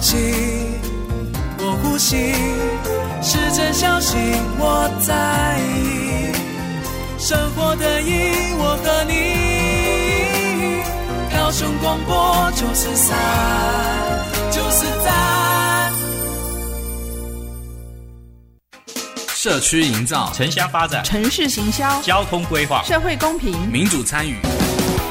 [0.00, 0.16] 气，
[1.58, 2.32] 我呼吸，
[3.22, 4.16] 是真消息
[4.58, 6.32] 我在意，
[7.18, 10.82] 生活的意义我和你，
[11.36, 13.18] 高雄广播九四三，
[14.50, 15.92] 九四三，
[19.34, 24.36] 社区营造、城乡发展、城市行销、交通规划、社会公平、民主参与，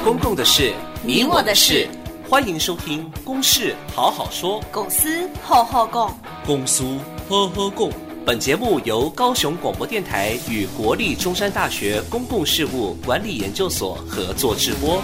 [0.03, 1.89] 公共的事，你我的事。
[2.29, 6.13] 欢迎收听《公事好好说》，公司好好讲，
[6.45, 6.83] 公司
[7.29, 7.89] 呵呵共。
[8.25, 15.01] 本节目由高雄广播电台与国立中山大学公共事务管理研究所合作直播。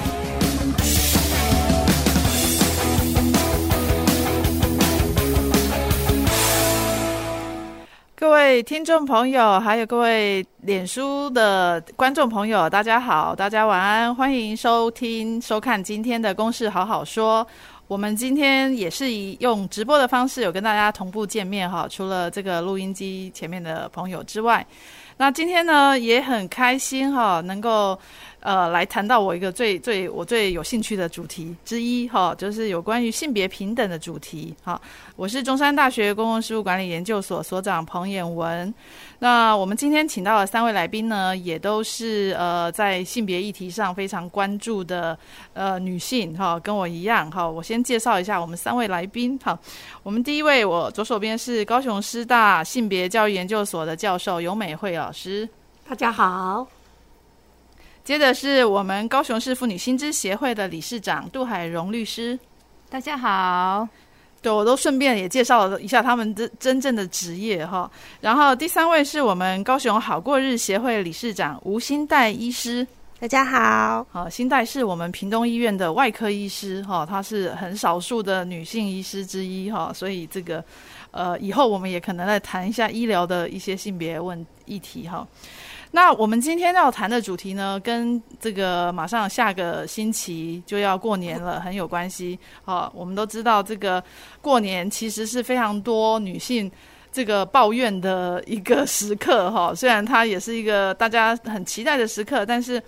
[8.23, 17.45] 各位听众朋友，还有各位脸书的观众朋友，大家好，大家晚安，欢迎收听、收看今天的《公事好好说》。
[17.86, 24.66] 我们今天也是以用直播的方式有跟大家同步见面哈，除了这个录音机前面的朋友之外，
[25.17, 28.00] 那今天呢也很开心哈，能够。
[28.44, 34.53] 呃，来谈到我一个最最我最有兴趣的主题之一哈，就是有关于性别平等的主题。
[34.61, 34.80] 好，
[35.16, 38.73] 我是中山大学公共事务管理研究所所长彭渰雯。
[39.19, 45.17] 那我们今天请到的三位来宾呢，也都是呃在性别议题上非常关注的
[45.53, 47.50] 呃女性哈，跟我一样哈。
[47.50, 49.57] 我先介绍一下我们三位来宾哈。
[50.03, 55.47] 我们第一位，我左手边是高雄师大性别教育研究所的教授游美惠老师，
[55.88, 56.83] 大家好。
[58.04, 62.38] 接着是我们高雄市妇女薪资协会的理事长杜海荣律师，
[62.90, 63.88] 大家好。
[64.42, 67.90] 对，我都顺便也介绍了一下他们的真正的职业哈。
[68.20, 72.86] 然后第三位是我们高雄好过日协会理事长吴新代医师，
[73.22, 74.06] 大家好。
[74.12, 80.62] 好，新代是我们屏东医院的外科医师哈，她是很少数的女性医师之一哈，所以这个
[81.12, 85.25] 呃以后我们也可能来谈一下医疗的一些性别问议题哈。
[85.96, 92.38] 那我们今天要谈的主题呢，跟这个马上下个星期就要过年了很有关系。
[92.66, 94.04] 好，我们都知道这个
[94.42, 96.70] 过年其实是非常多女性
[97.12, 99.72] 这个抱怨的一个时刻哈。
[99.76, 102.81] 虽然它也是一个大家很期待的时刻，但是。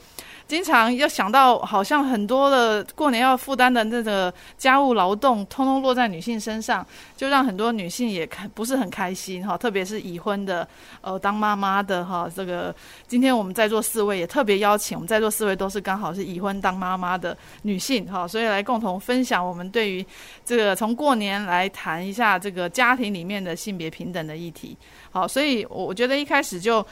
[0.48, 6.86] 经常要想到，好像很多的过年要负担的那个家务劳动，通通落在女性身上，
[7.18, 9.58] 就让很多女性也开不是很开心哈。
[9.58, 10.68] 特别是已婚的，
[11.02, 12.30] 呃，当妈妈的哈。
[12.36, 12.74] 这个
[13.08, 20.06] 今天我们在座四位也特别邀请，我们在座四位都是刚好是已婚当妈妈的女性哈，所以来共同分享我们对于
[20.46, 24.78] 这个从过年来谈一下这个家庭里面的性别平等的议题。
[25.10, 26.86] 好，所以我我觉得一开始就。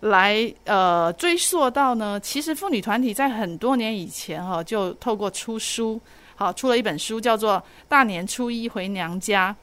[0.00, 6.00] 来，呃，追溯到呢，其实妇女团体在很多年以前哈、就透过出书，
[6.36, 7.54] 好，出了一本书，叫做
[7.88, 9.54] 《大年初一回娘家》，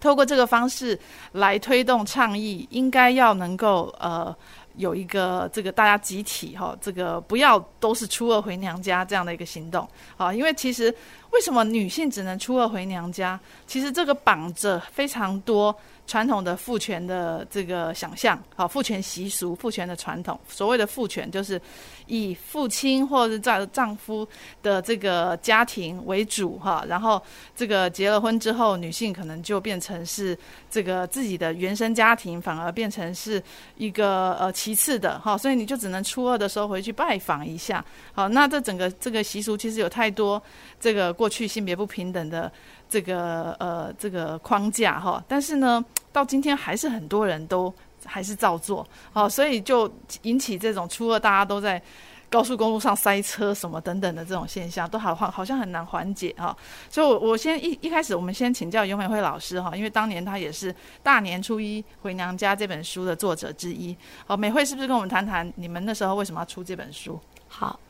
[0.00, 0.96] 透过这个方式
[1.32, 4.32] 来推动倡议，应该要能够呃
[4.76, 10.94] 有一个这个大家集体哈、这个不要都是初二回娘家这样的一个行动，好，因为其实
[11.32, 13.38] 为什么女性只能初二回娘家？
[13.66, 15.76] 其实这个绑着非常多。
[16.08, 21.60] 传统的父权的这个想象，好，父权习俗、父权的传统，所谓的父权就是
[22.08, 24.26] 以父亲或者丈丈夫
[24.62, 27.22] 的这个家庭为主，哈，然后
[27.54, 30.36] 这个结了婚之后，女性可能就变成是
[30.68, 33.42] 这个自己的原生家庭，反而变成是
[33.76, 40.42] 一个呃其次的，哈，所以你就只能初二的时候回去拜访一下，好，那这整个这个习俗其实有太多
[40.80, 42.50] 这个过去性别不平等的。
[42.90, 47.70] 这个呃，这个框架哈，但是呢，到今天还是很多人都
[48.04, 49.90] 还是照做，哦，所以就
[50.22, 51.80] 引起这种初二大家都在
[52.30, 56.56] 高速公路上塞车什么等等的这种现象，都好好像很难缓解哈。
[56.90, 60.72] 所以我，我先一一开始，我们先请教游美惠老师哈，因为当年她也是
[61.02, 63.96] 《大年初一回娘家》这本书的作者之一。
[64.26, 67.18] 好，美惠是不是跟我们谈谈你们那时候为什么要出这本书？
[67.48, 67.80] 好，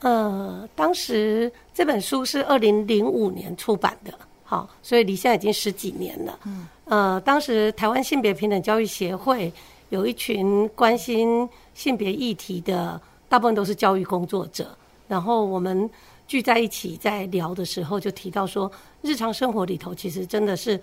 [0.00, 4.12] 呃，当时这本书是二零零五年出版的。
[4.48, 6.38] 好，所以离现在已经十几年了。
[6.44, 9.52] 嗯，呃，当时台湾性别平等教育协会
[9.88, 14.74] 有一群关心性别议题的，大部分都是教育工作者。
[15.08, 15.90] 然后我们
[16.28, 18.70] 聚在一起在聊的时候，就提到说，
[19.02, 20.80] 日常生活里头其实真的是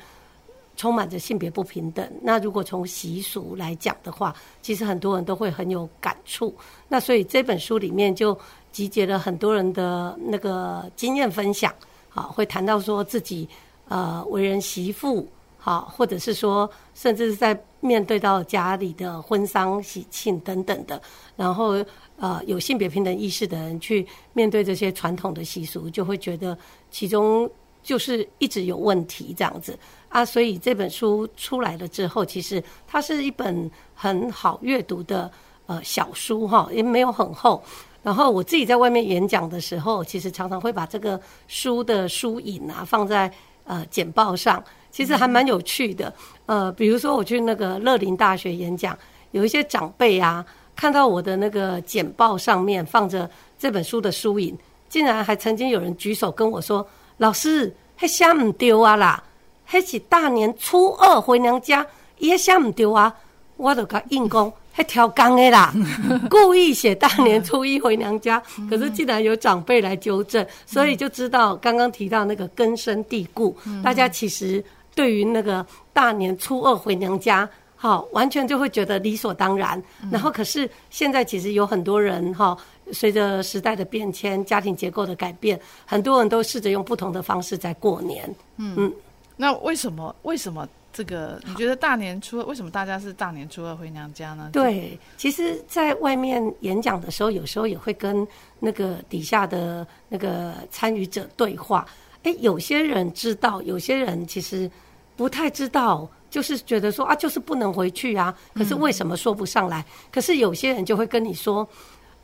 [0.76, 2.06] 充满着性别不平等。
[2.22, 6.54] 那如果从习俗来讲的话，其实很多人都会很有感触。
[6.90, 8.38] 那所以这本书里面就
[8.74, 11.74] 集结了很多人的那个经验分享。
[12.14, 13.50] 好，会谈到说自己
[13.88, 15.28] 呃为人媳妇，
[15.58, 21.02] 好，或者是说，甚至是在面对到家里的婚丧喜庆等等的，
[21.36, 21.84] 然后
[22.18, 26.56] 呃有性别平等意识的人去面对这些传统的习俗，就会觉得
[26.92, 27.50] 其中
[27.82, 29.76] 就是一直有问题这样子
[30.08, 30.24] 啊。
[30.24, 35.32] 所以这本书出来了之后，其实它是一本很好阅读的
[35.66, 37.64] 呃小书哈，也没有很厚。
[38.04, 43.32] 然后我自己在外面演讲的时候，其实常常会把这个书的书影啊放在
[43.64, 46.14] 呃简报上，其实还蛮有趣的。
[46.46, 48.96] 呃，比如说我去那个乐林大学演讲，
[49.32, 50.46] 有一些长辈啊。
[50.76, 53.30] 看到我的那个简报上面放着
[53.60, 54.58] 这本书的书影，
[54.90, 56.84] 竟然还曾经有人举手跟我说
[57.18, 59.24] ：“老师，黑写唔丢啊啦？
[59.68, 61.86] 黑是大年初二回娘家，
[62.18, 63.16] 也写唔丢啊？”
[63.56, 65.72] 我就甲应讲，还调岗的啦，
[66.30, 68.42] 故意写大年初一回娘家。
[68.70, 73.56] 可是竟然有长辈来纠正，所以就知道刚刚提到那个根深蒂固。
[73.84, 74.62] 大家其实
[74.96, 77.48] 对于那个大年初二回娘家。
[77.76, 79.72] 好，完全就会觉得理所当然。
[80.10, 82.58] 然后，可是现在其实有很多人哈，
[82.94, 88.24] 随着时代的变迁、家庭结构的改变，很多人都试着用不同的方式在过年。
[88.56, 88.94] 嗯嗯，
[89.36, 90.16] 那为什么？
[90.22, 91.42] 为什么这个？
[91.46, 94.52] 你觉得大年初二为什么大家是大年初二回娘家呢？
[94.54, 98.26] 对，其实，在外面演讲的时候，有时候也会跟
[98.60, 101.86] 那个底下的那个参与者对话。
[102.22, 104.70] 哎，有些人知道，有些人其实
[105.18, 106.08] 不太知道。
[106.30, 108.36] 就是觉得说啊，就是不能回去啊。
[108.56, 109.82] 可是为什么说不上来？
[109.82, 111.68] 嗯、可是有些人就会跟你说，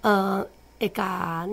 [0.01, 0.43] 呃，
[0.79, 1.03] 那个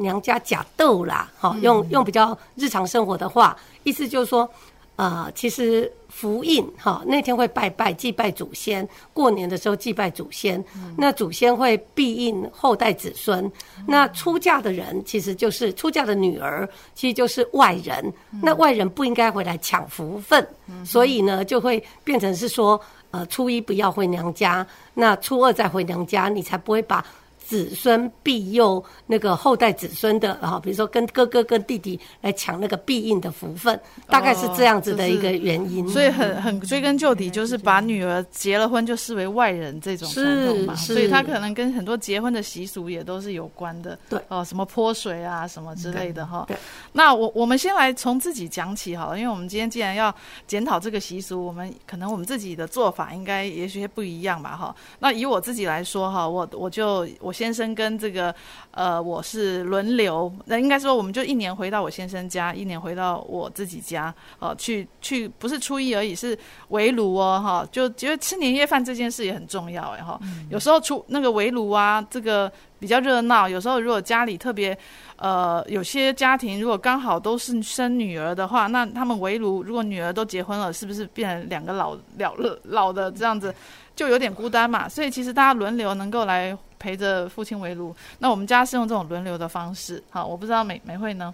[0.01, 3.55] 娘家假斗啦，好，用用比较日常生活的话，
[3.85, 4.49] 意思就是说。
[4.97, 13.45] 呃，其实福印哈那天会拜拜祭拜祖先，过年的时候祭拜祖先，嗯、那祖先会庇荫后代子孙。
[13.79, 17.95] 嗯、那出嫁的人其实就是出嫁的女儿，其实就是外人。
[18.33, 27.05] 嗯、那外人不应该回来抢福分，嗯、所以呢就会变成是说，呃，初一不要回娘家，那初二再回娘家，你才不会把。
[27.49, 35.85] 子孙庇佑那个后代子孙的哈，比如说跟哥哥跟弟弟来抢那个庇应的福分，大概是这样子的一个原因。
[35.85, 40.75] 哦就是、所以很很追根究底，就是把女儿结了婚就视为外人这种传统嘛。
[40.75, 43.97] 所以他可能跟很多结婚的习俗也都是有关的。
[44.09, 46.45] 对哦，什么泼水啊什么之类的哈。
[46.49, 46.57] 对。
[46.95, 50.13] 那我我们先来从自己讲起好了，因为我们今天既然要
[50.49, 54.75] 检讨这个习俗，我们可能我们自己的做法应该也许不一样吧哈。
[54.99, 57.36] 那以我自己来说哈，我我就我。
[57.37, 58.35] 先生跟这个，
[58.71, 66.39] 呃，我是轮流，那应该说，我们就一年回到我先生家，一年回到我自己家，哦、呃，去去，不是初一而已，是
[66.69, 70.19] 围炉哦，哈，就觉得吃年夜饭这件事也很重要，哎，哈，
[70.49, 74.77] 有时候出那个围炉啊，这个比较热闹，有时候如果家里特别，
[75.17, 82.35] 呃，有些家庭如果刚好都是生女儿的话，那他们围炉，如果女儿都结婚了，是不是变成两个老老
[82.65, 83.55] 老的这样子，
[83.97, 84.89] 就有点孤单嘛？
[84.89, 86.57] 所以其实大家轮流能够来。
[86.79, 90.01] 陪着父亲围炉，那我们家是用这种轮流的方式。
[90.11, 91.33] 好，我不知道美美惠呢？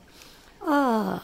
[0.60, 1.20] 呃，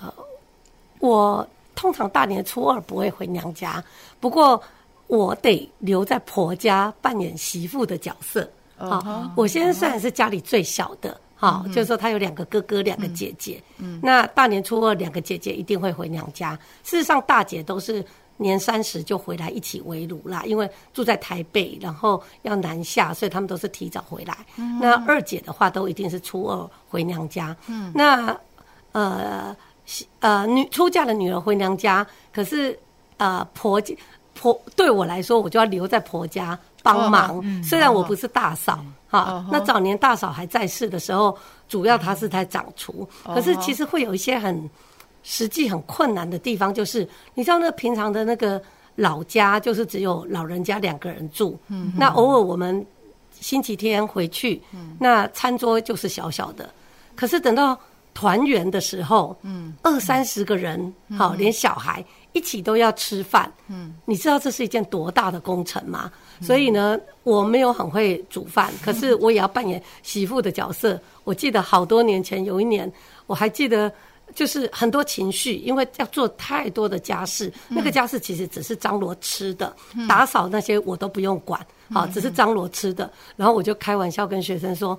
[0.98, 3.82] 我通常大年初二不会回娘家，
[4.18, 4.60] 不过
[5.06, 8.46] 我得留在婆家扮演媳妇的角色。
[8.76, 13.62] 好，uh huh, 我先生虽然是家里最小的，好、uh，huh, 就是说他有两个哥哥，两个姐姐。
[13.78, 16.58] 嗯、uh，huh, 那大年初二两个姐姐一定会回娘家。
[16.82, 18.04] 事实上，大姐都是。
[18.40, 24.38] 年三十就回来一起围炉啦，因为住在台北，然后要南下，所以他们都是提早回来。
[24.56, 27.54] 嗯、那二姐的话，都一定是初二回娘家。
[27.66, 28.38] 嗯，那
[28.92, 29.54] 呃
[30.20, 32.78] 呃女出嫁的女儿回娘家，可是
[33.16, 33.92] 呃婆家
[34.34, 37.38] 婆对我来说，我就要留在婆家帮忙。
[37.38, 38.78] 哦嗯、虽然我不是大嫂
[39.08, 41.36] 哈，哦、那早年大嫂还在世的时候，
[41.68, 44.70] 主要她是在掌厨，哦、可是其实会有一些很。
[45.30, 48.60] 实际很困难的地方就是，你知道那平常的那个
[48.96, 52.84] 老家就是只有老人家两个人住，嗯，那偶尔我们
[53.38, 56.70] 星期天回去，嗯，那餐桌就是小小的，
[57.14, 57.78] 可是等到
[58.14, 66.10] 团圆的时候，嗯，二三十个人，好，连小孩一起都要吃饭，嗯，你知道这是一件多大的工程吗？
[66.40, 70.98] 所以呢，我没有很会煮饭，可是我也要扮演媳妇的角色。
[71.24, 72.90] 我记得好多年前有一年，
[73.26, 73.92] 我还记得。
[74.34, 81.58] 就是很多情绪，因为要做太多的家事，嗯、那个家事其实只是张罗吃的，嗯、打扫那些我都不用管，
[81.92, 83.10] 好、嗯，只是张罗吃的。
[83.36, 84.98] 然后我就开玩笑跟学生说：“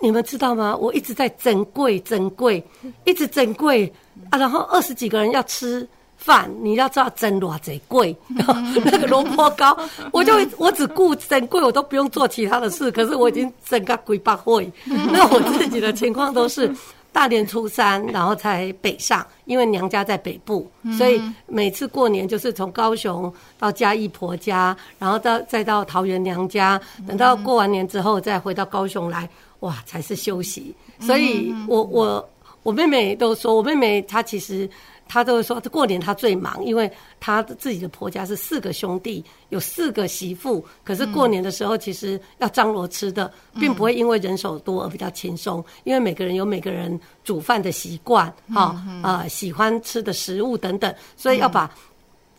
[0.00, 0.76] 你们知道吗？
[0.76, 2.62] 我一直在整柜整柜，
[3.04, 3.90] 一直整柜
[4.30, 4.38] 啊。
[4.38, 8.54] 然后二十几个人要吃饭，你要知道整偌贼柜，然后
[8.84, 9.78] 那个萝卜糕，
[10.12, 12.90] 我就我只顾整柜，我都不用做其他的事。
[12.90, 16.70] 可是我已经整个鬼八会，那我自己的情况都是。”
[17.12, 29.28] 大年初三，然后才北上，因为娘家在北部，所以每次过年就是从高雄到嘉义婆家，然后到再到桃园娘家，等到过完年之后再回到高雄来，
[29.60, 30.74] 哇，才是休息。
[31.00, 32.30] 所以我我
[32.62, 34.68] 我妹妹都说，我妹妹她其实
[35.10, 36.88] 她都会说，过年他最忙，因为
[37.18, 40.64] 他自己的婆家是四个兄弟，有四个媳妇。
[40.84, 51.68] 可是过年的时候，其实要张罗吃的，并不会因为人手多而比较轻松，因为每个人有每个人煮饭的习惯，哈，呃，喜欢吃的食物等等，所以要把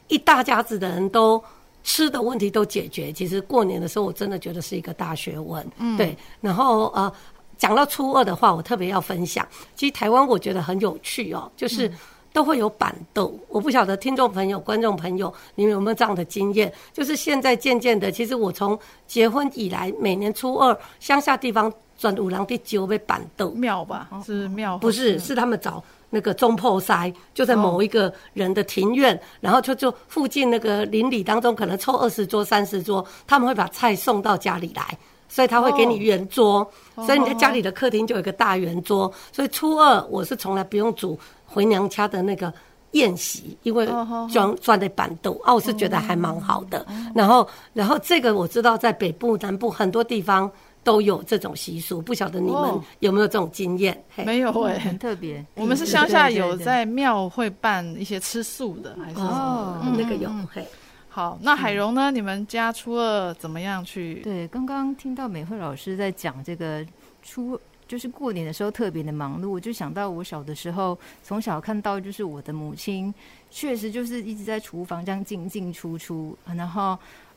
[0.07, 1.43] 一大家子的人都
[1.83, 3.11] 吃的问题都解决。
[3.11, 6.17] 其实过年的时候，我真的觉得是一个大学问，嗯对。
[6.39, 7.11] 然后呃。
[7.57, 9.47] 讲到初二的话，我特别要分享。
[9.75, 11.87] 其实台湾我觉得很有趣哦，就是
[12.33, 13.31] 都会有板凳。
[13.47, 16.71] 我不晓得听众朋友、观众朋友，你们有没有这样的经验？
[16.93, 24.77] 就是现在渐渐的，其实我从结婚以来，每年初二乡下地方转五郎第九被板凳庙吧，是庙？
[24.77, 34.97] 不是，是他们找那个中破塞，就在某一个人的庭院，然后就就附近那个邻里当中，可能凑二十桌、三十桌，他们会把菜送到家里来。
[35.31, 37.05] 所以他会给你圆桌，oh.
[37.05, 39.03] 所以你在家里的客厅就有一个大圆桌。
[39.03, 39.13] Oh.
[39.31, 42.53] 所以初二我是从来不用煮回娘家的那个
[42.91, 43.85] 宴席，因为
[44.29, 46.79] 装装在板凳啊，我是觉得还蛮好的。
[46.79, 46.87] Oh.
[47.15, 50.51] 然后，然后这个我知道在北部、南部很多地方
[50.83, 54.25] 都有这种习俗，不晓得你们有没有这种经验？Oh.
[54.25, 55.45] 没有哎、欸，很特别。
[55.55, 59.95] 我们是乡下有在庙会办一些吃素的，还是哦，oh.
[59.97, 60.67] 那个有嘿。
[61.13, 62.09] 好，那海荣呢？
[62.09, 64.21] 你们家初二怎么样去？
[64.21, 66.85] 对，刚刚听到美惠老师在讲这个
[67.21, 73.13] 初，就是过年的时候特别的忙碌，我就想到我小的时候，从小看到就是我的母亲，
[73.49, 76.91] 确实就是一直在厨房这样进进出出，然后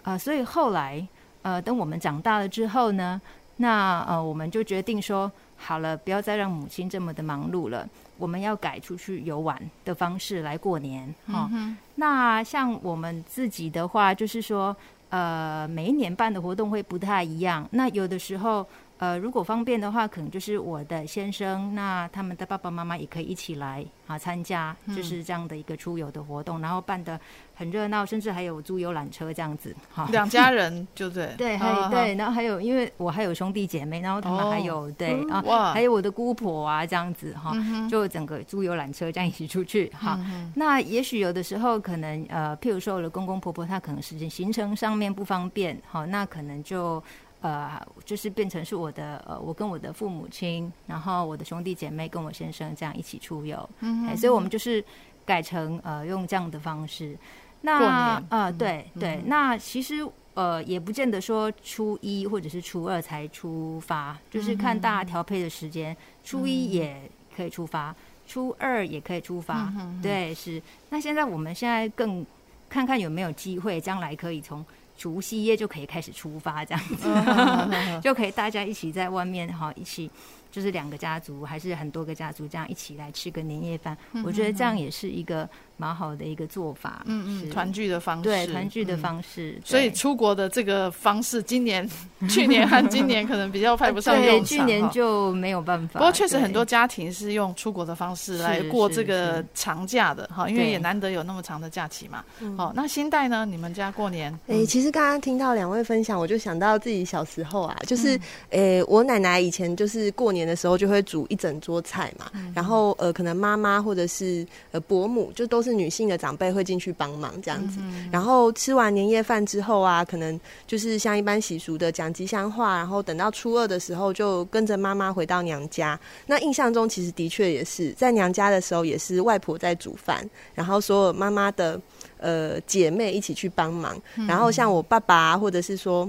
[0.04, 1.04] 啊、呃，所以后来
[1.42, 3.20] 呃，等我们长大了之后呢，
[3.56, 7.88] 那呃，我们就决定说，好了，不要再让母亲这么的忙碌了。
[8.18, 11.48] 我们要改出去游玩的方式来过年哈。
[11.52, 14.76] 嗯、那像我们自己的话，就是说，
[15.08, 17.68] 呃，每一年办的活动会不太一样。
[17.72, 18.66] 那有的时候。
[18.98, 27.18] 呃，如果方便的话，可能就是我的先生，那他们的爸爸妈妈也可以一起来啊参加，就是这样的一个出游的活动，嗯、然后办的
[27.56, 29.74] 很热闹，甚至还有租游览车这样子。
[29.92, 31.58] 哈，两家人就对， 对，
[31.90, 40.16] 对，然后还有，因为我还有兄弟姐妹，然后他们还有、哦、对啊，哇还有我的姑婆啊这样子哈，嗯、就整个租游览车这样一起出去哈。
[40.20, 47.02] 嗯、那也许有的时候可能呃，譬如说我的公公婆婆他可能时间行程上面不方便，好，那可能就。
[47.44, 54.82] 呃，就是变成是我的呃，我跟我的父母亲，然后我的兄弟姐妹跟我先生这样一起出游，嗯所以我们就是
[55.26, 57.14] 改成呃用这样的方式。
[57.60, 59.96] 那年呃，对对，那其实
[60.32, 67.94] 呃也不见得说初一或者是初二才出发，就是看大家调配的时间，初一也可以出发，
[68.26, 70.62] 初二也可以出发，嗯、对，是。
[70.88, 72.24] 那现在我们现在更
[72.70, 74.64] 看看有没有机会，将来可以从。
[74.96, 77.08] 除夕夜就可以开始出发，这样子。
[78.02, 80.10] 就可以大家一起在外面哈，一起。
[80.50, 87.02] 就是两个家族，还是很多个家族这样一起来吃个年夜饭，我觉得这样也是一个蛮好的一个做法。
[87.06, 89.60] 嗯嗯，团聚的方式，对，团聚的方式。
[89.64, 91.88] 所以出国的这个方式，今年、
[92.28, 94.44] 去年和今年可能比较派不上用场。
[94.44, 95.98] 去年就没有办法。
[95.98, 102.24] 不过确实很多家庭是用出国的方式来过这个长假的哈，因为也难得有那么长的假期嘛。
[102.56, 103.44] 好，那新代呢？
[103.44, 104.32] 你们家过年？
[104.46, 108.16] 哎、欸，其实刚刚听到两位分享，我就想到自己小时候啊，就是
[108.50, 117.78] 哎、嗯欸，我奶奶以前就是过年的时候就会煮一整桌菜嘛，嗯、然后呃，可能妈妈或者是呃伯母，就都是女性的长辈会进去帮忙这样子。
[117.80, 125.98] 嗯、然后吃完年夜饭之后啊，可能就是像一般习俗的讲吉祥话，然后等到初二的时候就跟着妈妈回到娘家。
[126.26, 131.80] 那印象中其实的确也是在娘家的时候，也是外婆在煮饭，然后所有妈妈的
[132.18, 133.98] 呃姐妹一起去帮忙。
[134.28, 136.08] 然后像我爸爸或者是说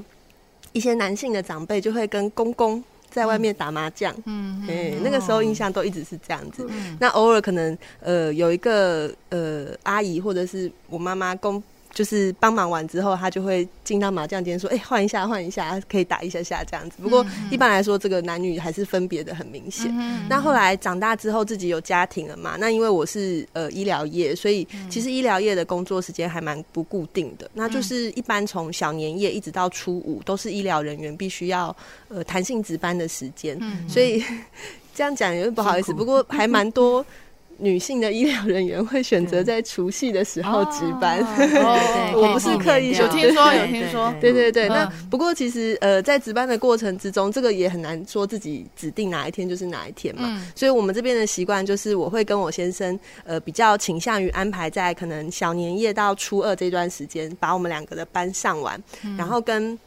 [0.73, 2.83] 一些男性的长辈就会跟公公。
[3.15, 6.67] 在外面打麻将，嗯，嗯，那个时候印象都一直是这样子。
[6.69, 11.63] 嗯、那偶尔可能呃有一个呃阿姨或者是我妈妈公。
[11.95, 19.89] 就是帮忙完之后，他就会进到麻将间说：“哎、欸，换一下，换一下，可以打一下下这样子。”不过一般来说，这个男女还是分别的很明显。
[19.97, 22.57] 嗯、那后来长大之后，自己有家庭了嘛？
[22.59, 27.45] 那因为我是呃医疗业，所以其实医疗业的工作时间还蛮不固定的。
[27.45, 31.73] 嗯、那就是一般从小年夜一直到初五，都是医疗人员必须要
[32.09, 33.57] 呃弹性值班的时间。
[33.61, 34.21] 嗯、所以
[34.93, 37.05] 这样讲有点不好意思，不过还蛮多。
[37.57, 41.19] 女性的医疗人员会选择在除夕的时候值班，
[42.13, 44.67] 我不是刻意有听说有听说，对对对。
[44.67, 50.23] 那不过其实呃，在值班的过程之中，这个也很难说自己指定哪一天就是哪一天嘛。
[50.25, 59.77] 嗯、所以我们这边的习惯就是，我会跟我先生呃比较倾向于安排在可能小年夜到初二这段时间，把我们两个的班上完，嗯、然后跟。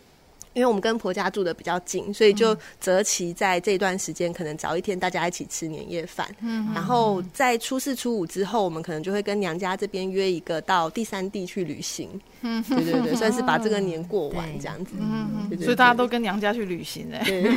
[0.55, 6.28] 因为我们跟婆家住的比较近，所以就择期在这段时间，可能早一天大家一起吃年夜饭。
[6.40, 12.09] 嗯，然后在初四初五之后，我们可能就会跟娘家这边约一个到第三地去旅行。
[12.43, 14.93] 嗯，对对对， 算是把这个年过完这样子。
[14.99, 17.23] 嗯，所以大家都跟娘家去旅行哎。
[17.25, 17.50] 对。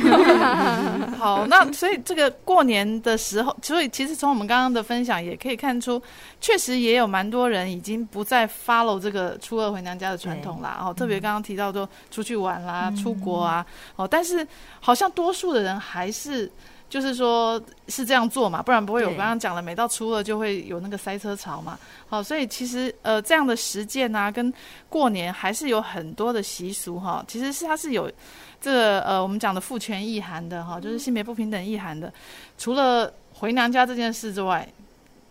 [1.16, 6.02] 好，那所以这个过年的时候，所以其实从我们刚刚的分享也可以看出，
[6.40, 10.78] 确实也有蛮多人已经不再 follow 这个初二回娘家的传统啦。
[10.80, 12.81] 哦，特别刚刚提到说出去玩啦。
[12.90, 13.64] 出国啊，
[13.96, 14.46] 哦，但是
[14.80, 16.50] 好像多数的人还是
[16.88, 21.78] 就是说是这样做嘛，不然不会有刚刚讲的，每到初二就会有那个塞车潮嘛。
[22.06, 24.52] 好，所以其实呃这样的实践啊，跟
[24.90, 27.24] 过年还是有很多的习俗哈。
[27.26, 28.12] 其实是它是有
[28.60, 32.12] 这个呃我们讲的父权意涵的哈，就是性别不平等意涵的。
[32.58, 34.68] 除了回娘家这件事之外，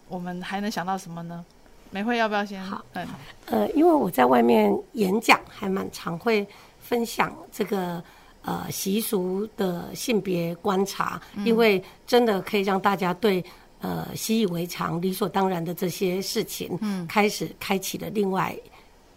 [0.08, 1.46] 我们还能想到什么呢？
[1.92, 2.60] 美惠要不要先？
[2.64, 3.08] 好，嗯，
[3.46, 6.48] 呃，因为我在外面演讲还蛮常会。
[6.92, 8.04] 分享这个
[8.42, 13.42] 呃习俗的性别观察，因为真的可以让大家对
[13.80, 18.54] 呃习以为常、理所当然的这些事情，嗯，开始开启了另外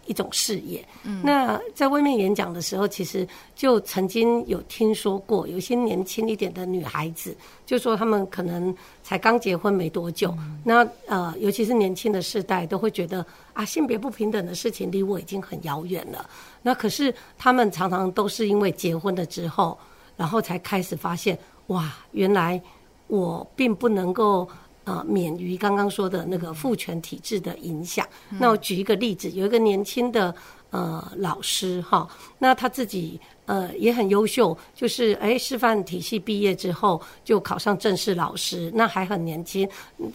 [0.05, 0.83] 一种事业。
[1.03, 7.35] 嗯，那在外面演讲的时候，其实就曾经有听说过，有些年轻一点的女孩子，
[7.65, 16.29] 就说她们可能才刚结婚没多久，嗯、那呃，尤其是年轻的世代，都会觉得啊，性别不平等的事情离我已经很遥远了。
[16.61, 19.77] 那可是他们常常都是因为结婚了之后，
[20.17, 22.61] 然后才开始发现，哇，原来
[23.07, 24.47] 我并不能够。
[24.85, 28.07] 呃，免于刚刚说的那个父权体制的影响。
[28.39, 30.33] 那我举一个例子，有一个年轻的
[30.69, 39.67] 呃老师哈，那他自己呃也很优秀，就是哎师范体系毕业之后就考上正式老师，那还很年轻，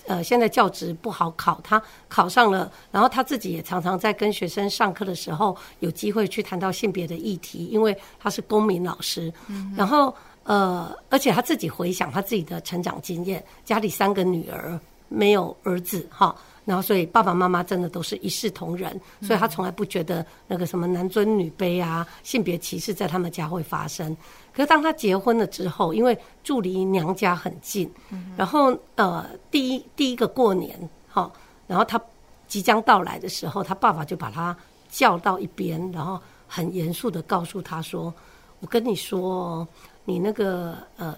[0.06, 9.32] 呃现在教职不好考，他考上了，然后他自己也常常在跟学生上课的时候有机会去谈到性别的议题，因为他是公民老师，
[9.76, 10.14] 然后。
[10.50, 14.76] 呃，而且他自己回想他自己的成长经验，家里三个女儿
[15.08, 24.16] 没有儿子哈，然后所以爸爸妈妈真的都是一视同仁，所以他从来不觉得那个什么男尊女卑啊、性别歧视在他们家会发生。
[24.52, 27.88] 可是当他结婚了之后，因为住离娘家很近，
[28.36, 30.76] 然后呃，第一第一个过年
[31.08, 31.30] 哈，
[31.68, 32.00] 然后他
[32.48, 34.56] 即将到来的时候，他爸爸就把他
[34.90, 38.12] 叫到一边，然后很严肃的告诉他说
[38.58, 39.64] ：“我跟你说。”
[40.10, 41.16] 你那个呃，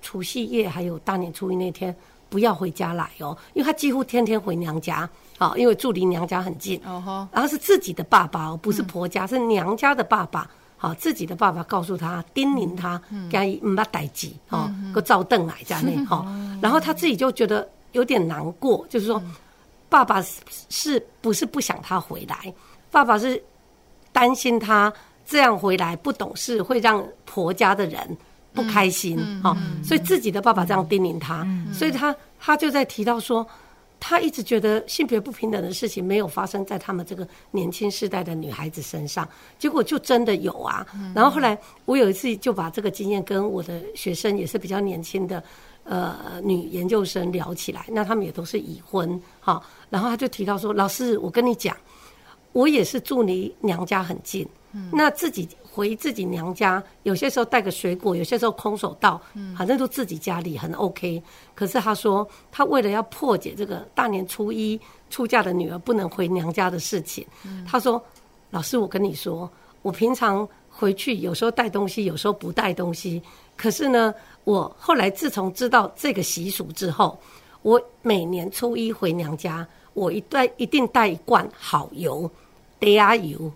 [0.00, 1.94] 除夕夜还有大年初一那天
[2.28, 6.80] 不要回家来哦，因为他几乎天天回娘家，好，因为住离娘家很近。
[6.84, 10.50] 哦，然后是自己的爸爸哦，不是婆家，是娘家的爸爸。
[10.76, 13.00] 好，自己的爸爸告诉他，叮咛他，
[13.30, 16.26] 该唔把代志哦，个照凳来家内哈。
[16.60, 19.22] 然后他自己就觉得有点难过，就是说，
[19.88, 20.20] 爸爸
[20.68, 22.52] 是不是不想他回来？
[22.90, 23.40] 爸爸是
[24.10, 24.92] 担心他
[25.24, 28.16] 这样回来不懂事，会让婆家的人。
[28.52, 33.46] 不开心，好，所以自己的爸爸这样叮咛他，所以他他就在提到说，
[33.98, 40.86] 他一直觉得性别不平等的事情没有发生在他们这个年轻世代的女孩子身上，结果就真的有啊。
[41.14, 45.42] 然后后来我有一次就把这个经验跟我的学生也是比较年轻的
[45.84, 51.76] 呃女研究生聊起来，那他们也都是已婚，好，然后他就提到说，老师，我跟你讲，
[52.52, 54.46] 我也是住离娘家很近，
[54.92, 55.48] 那自己。
[55.74, 59.18] 回自己娘家，有些时候带个水果，有些时候空手道，
[59.56, 61.22] 反正都自己家里很 OK。
[61.54, 67.26] 可是他说，他为了要破解这个大年初一出嫁的女儿不能回娘家的事情，
[67.66, 68.04] 他说
[68.52, 73.22] ：“老师，我跟你说，我平常回去有时候带东西，有时候不带东西。
[73.56, 77.18] 可是呢，我后来自从知道这个习俗之后，
[77.62, 82.30] 我每年初一回娘家，我一带一定带一罐好油，
[82.78, 83.50] 得阿油。”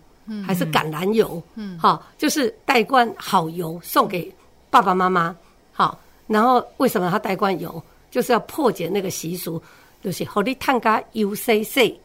[0.47, 4.33] 还是橄榄油，嗯，好，就是带罐好油送给
[4.71, 5.35] 爸爸妈妈，
[5.73, 7.83] 好，然后为什么他带罐油？
[8.11, 9.63] 就是要破解那个习俗，
[10.03, 12.01] 就是好你探家 U C C，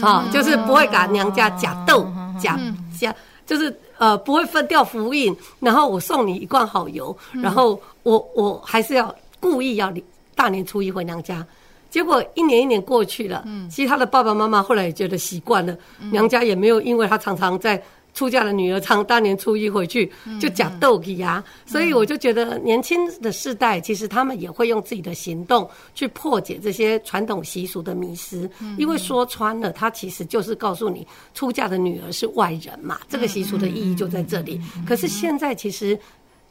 [0.00, 2.06] 好，就是不会给娘家假豆
[2.38, 2.58] 假
[2.98, 3.14] 假，
[3.46, 5.34] 就是呃不会分掉福印。
[5.60, 11.46] 然后我送你一罐好油，然后我我还是要故意要你大年初一回娘家。
[11.94, 13.70] 结果一年一年过去了，嗯。
[13.70, 15.78] 其实他的爸爸妈妈后来也觉得习惯了，
[16.10, 17.80] 娘家也没有因为他常常在
[18.12, 34.60] 出嫁的女儿常大年初一回去就讲斗气呀，所以我就觉得年轻的世代其实他们也会用自己的行动去破解这些传统习俗的迷思，因为说穿了，他其实就是告诉你出嫁的女儿是外人嘛，这个习俗的意义就在这里。
[34.84, 35.96] 可是现在其实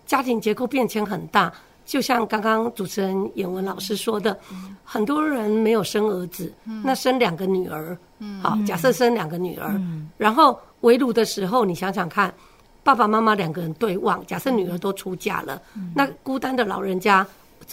[0.06, 1.54] 家庭结构变迁很大。
[1.86, 4.38] 就像刚刚主持人演文老师说的，
[4.84, 6.52] 很多人没有生儿子，
[6.84, 7.98] 那生两个女儿，
[8.41, 9.80] 好，假设生两个女儿，
[10.17, 12.34] 然后围炉的时候，你想想看，
[12.84, 17.26] 爸爸妈妈两个人对望，假设女儿都出嫁了，嗯、那孤单的老人家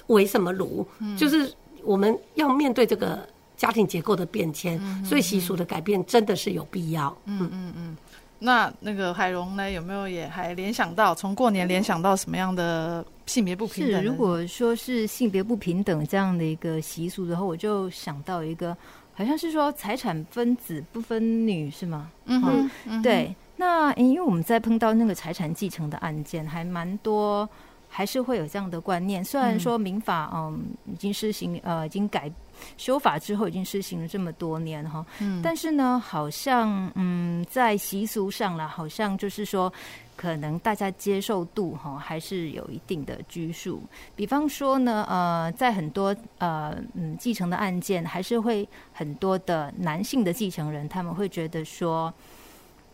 [0.09, 0.87] 围什么炉？
[0.99, 7.16] 嗯、就是我们要面对这个家庭结构的变迁，嗯、所以习俗的改变真的是有必要。
[7.27, 7.96] 嗯嗯嗯。
[8.42, 14.00] 那那个海荣呢，有没有也还联想到从过年联想到什么样的性别不平等？
[14.00, 18.76] 是，如果说是性别不平等这样的一个习俗的话，我就想到一个，
[19.12, 22.11] 好像是说财产分子不分女，是吗？
[22.24, 23.35] 嗯哼，嗯对。
[23.57, 27.46] 那因为我们在碰到那个财产继承的案件还蛮多，
[27.90, 29.22] 还是会有这样的观念。
[29.22, 32.33] 虽然说民法嗯已经施行呃已经改
[32.77, 39.73] 修法之后已经施行了这么多年哈，嗯，但是呢好像嗯在习俗上啦，好像就是说
[40.16, 43.83] 可能大家接受度哈还是有一定的拘束。
[44.14, 52.12] 比方说呢呃在很多呃嗯继承的案件，还是会很多的男性的继承人他们会觉得说。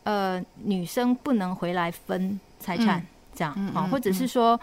[0.09, 4.57] 呃，女生不能回来分财产，嗯、这样啊，嗯嗯、或者是说，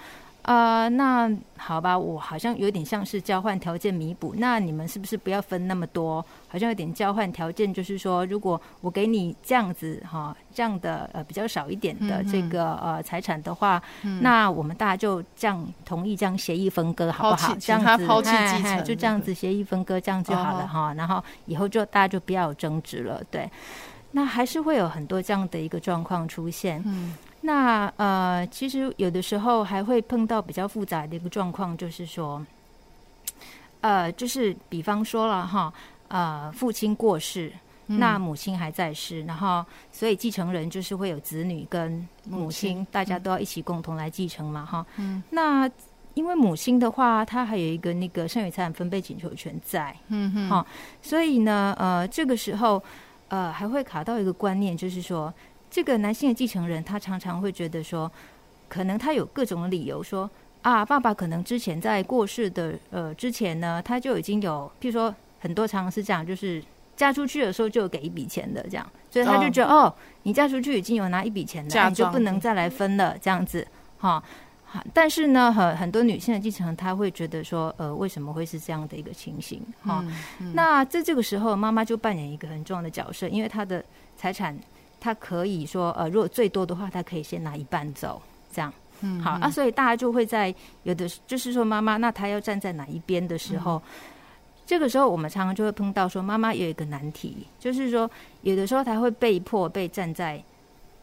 [0.44, 6.24] 呃，那好吧，我好像有点像是交换条件弥补，那你们是不是不要分那么多？
[6.50, 17.56] 好像有点交换条件，就是说，如果我给你这样子哈，这样的呃比较少一点的这个呃财产的话，嗯、那我们大家就这样同意这样协议分割好不好？
[17.58, 20.92] 这样子，抛弃继承，就这样子协议分割，这样就好了哈。
[20.92, 23.50] 哦、然后以后就大家就不要有争执了，对。
[24.16, 26.80] 那还是会有很多这样的一个状况出现。
[26.86, 32.42] 嗯，那呃，其实有的时候还会碰到比较复杂的一个状况，就是说，
[33.82, 35.74] 呃，就是比方说了哈，
[36.08, 37.52] 呃，父亲过世，
[37.88, 41.92] 嗯、那母亲还在世，然后所以继承人就是会有子女跟
[42.24, 44.86] 母亲，母亲大家都要一起共同来继承嘛，哈。
[44.96, 45.22] 嗯。
[45.30, 45.70] 那
[46.14, 49.94] 因为母亲的话，她还有一个那个剩余财产分配请求权在。
[50.08, 50.48] 嗯哼。
[50.48, 50.66] 好，
[51.02, 52.82] 所以呢，呃，这个时候。
[53.30, 55.34] 呃，还会卡到一个观念，就是说，
[55.74, 58.10] 这个男性的继承人，他常常会觉得说，
[58.70, 60.30] 可能他有各种理由说，
[60.62, 66.64] 啊，爸爸可能之前在过世的呃之前呢，他就已经有，譬如说很多常常是这样，就是
[66.96, 74.24] 嫁出去的时候就有给一笔钱的这样，所以他就觉得，哦，哦，你嫁出去已经有拿一笔钱了，你就不能再来分了这样子，哈。
[74.92, 79.62] 但是呢，很很多女性的继承人，她会觉得说，呃，为什么会是这样的一个情形？
[79.84, 83.86] 哈、嗯，嗯、那在这个时候，妈妈就扮演一个很重要的角色，因为她的
[84.18, 84.58] 财产，
[85.04, 88.22] 她可以说，呃，如果最多的话，他可以先拿一半走，
[88.54, 93.82] 这样，嗯，好啊，所以大家就会在有的，就是说妈妈，那她要站在哪一边的时候，嗯、
[94.66, 98.10] 这个时候我们常常就会碰到说，妈妈有一个难题，就是说，
[98.44, 100.42] 有的时候她会被迫被站在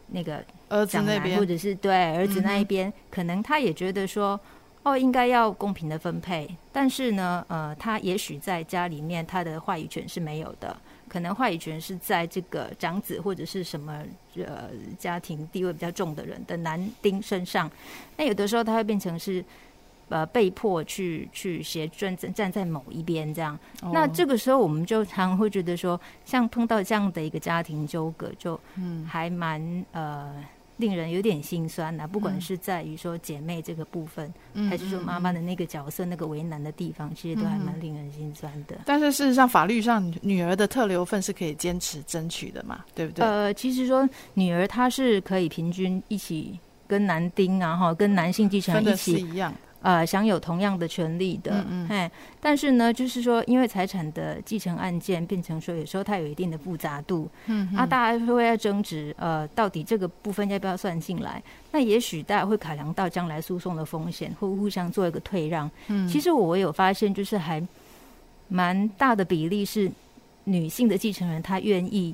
[0.07, 0.43] 那个。
[0.69, 4.39] 儿子那边，或者是对儿子那一边，嗯、可能他也觉得说，
[4.83, 6.49] 哦，应该要公平的分配。
[6.71, 10.75] 但是呢，呃，他也许在家里面，他的话语权是没有的。
[11.11, 14.01] 可能话语权是在这个长子或者是什么
[14.37, 17.69] 呃家庭地位比较重的人的男丁身上。
[18.15, 19.43] 那有的时候他会变成是。
[20.11, 30.35] 呃，被迫去去协专站站在某一边这样，哦、那这个时候我们就常会觉得说，像碰到这样的一个家庭纠葛，就嗯，还蛮呃
[30.81, 32.05] 令人有点心酸呐。
[32.05, 38.75] 不管是在于说姐妹这个部分，嗯、还是说妈妈的那个角色那个为难的地方，其实都还蛮令人心酸的。
[38.85, 43.23] 但是事实上，法律上女儿的特留份是可以坚持争取的嘛，对不对？
[43.23, 49.53] 呃，其实说女儿她是可以平均一起跟男丁啊，哈，跟男性继承人一起一样。
[49.81, 61.41] 呃，享有同样的权利的，嗯嗯，但是呢，就是说，因为财产的继承案件变成说，有时候它有一定的复杂度，嗯，啊，大家会要争执，呃，到底这个部分要不要算进来？
[61.71, 65.69] 那也许大家会考量到将来诉讼的风险，会互相做一个退让。
[65.87, 67.65] 嗯，其实我有发现，就是还
[68.47, 69.91] 蛮大的比例是
[70.43, 72.13] 女性的继承人，她愿意。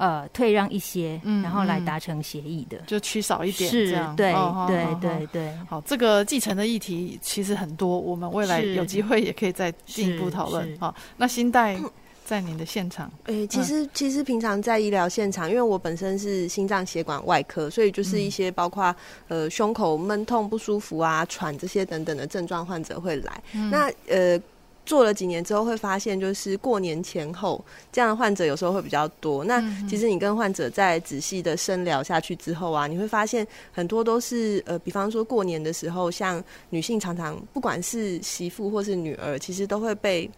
[0.00, 5.52] 呃，退让一些，嗯，然后来达成协议的，就取少一点，是，这样对，哦、对，对，对。
[5.68, 10.66] 好，这个继承的议题其实很多，我们未来有机会也可以再进一步讨论。
[10.78, 11.78] 好，那新代
[12.24, 18.84] 在您的现场，哎、欸，其实其实平常在医疗现场，因为我本身是心脏血管外科，所以就是一些包括、
[19.28, 23.42] 嗯、呃胸口闷痛不舒服啊、喘这些等等的症状患者会来。
[23.52, 24.40] 嗯、那呃。
[24.90, 29.44] 做了几年之后，会发现就是过年前后这样的患者有时候会比较多。
[29.44, 40.28] 那其实你跟患者在仔细的深聊下去之后啊，你会发现很多都是呃，比方说过年的时候，像女性常常不管是媳妇或是女儿，其实都会被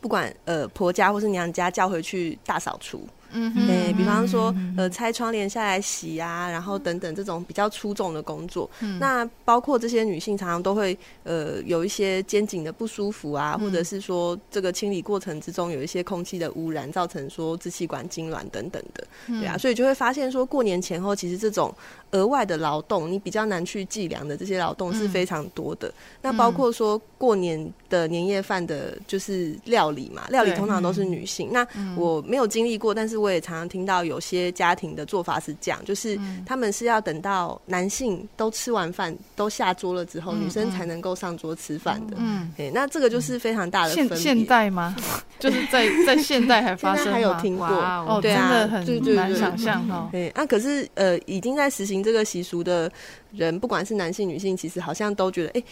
[0.00, 3.06] 不管呃婆家或是娘家叫回去大扫除。
[3.32, 8.68] 嗯哼，对，比方说呃拆窗帘下来洗啊，然后等等这种比较粗重的工作。
[8.80, 19.06] 嗯，那包括这些女性常常都会呃有一些肩颈的不舒服啊，或者是说这个清理过程之中有一些空气的污染，造成说支气管痉挛等等的。
[19.26, 21.74] 对啊，所以就会发现说过年前后其实这种
[22.12, 25.92] 额外的劳动，你比较难去计量的这些劳动是非常多的。
[26.20, 31.48] 那包括说过年的年夜饭的，就是料理嘛，料理通常都是女性。
[31.52, 42.16] 那我没有经历过，但是我也常常听到有些家庭的做法是这样，就是他们是要等到男性都吃完饭都下桌了之后，女生才能够上桌吃饭的。
[42.18, 44.16] 嗯，哎，那这个就是非常大的分别。
[44.16, 44.96] 现现代吗？
[45.38, 47.10] 就是在在现代还发生？
[47.12, 47.66] 还有听过？
[47.66, 48.50] 哦，对啊，
[48.84, 50.08] 真的很难想象哈。
[50.12, 52.90] 对，那可是呃，已经在实行这个习俗的
[53.32, 55.62] 人，不管是男性女性，其实好像都觉得，哎。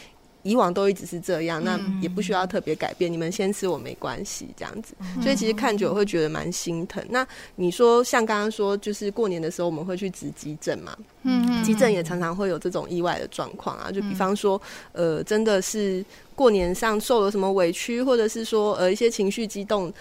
[0.44, 3.10] 以往都一直是这样，那也不需要特别改变。
[3.10, 4.94] 嗯、你们先吃我没关系，这样子。
[5.00, 7.04] 嗯、所以其实看久会觉得蛮心疼。
[7.10, 10.96] 那你说像刚刚说，就是过年的时候我们会去值急诊嘛？
[11.24, 13.90] 嗯，急诊也常常会有这种意外的状况啊。
[13.90, 14.58] 就比方说，
[14.92, 16.02] 呃，真的是
[16.36, 19.92] 过年上受了什么委屈，或者是说呃一些情绪激动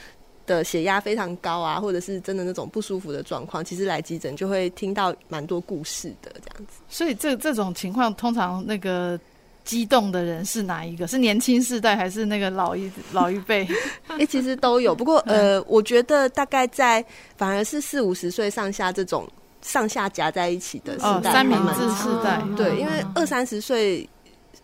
[0.47, 6.81] 的血压非常高啊，或者是真的那种不舒服的状况，其实来急诊就会听到蛮多故事的这样子。
[6.89, 9.19] 所以这这种情况通常那个。
[9.67, 11.05] 激动的人是哪一个？
[11.07, 13.65] 是年轻世代还是那个老一 老一辈？
[14.07, 14.95] 哎、欸，其实都有。
[14.95, 17.03] 不过呃，我觉得大概在
[17.35, 19.27] 反而是四五十岁上下这种
[19.61, 22.41] 上下夹在一起的时代，哦、三明治世代。
[22.55, 24.07] 对，因为二三十岁。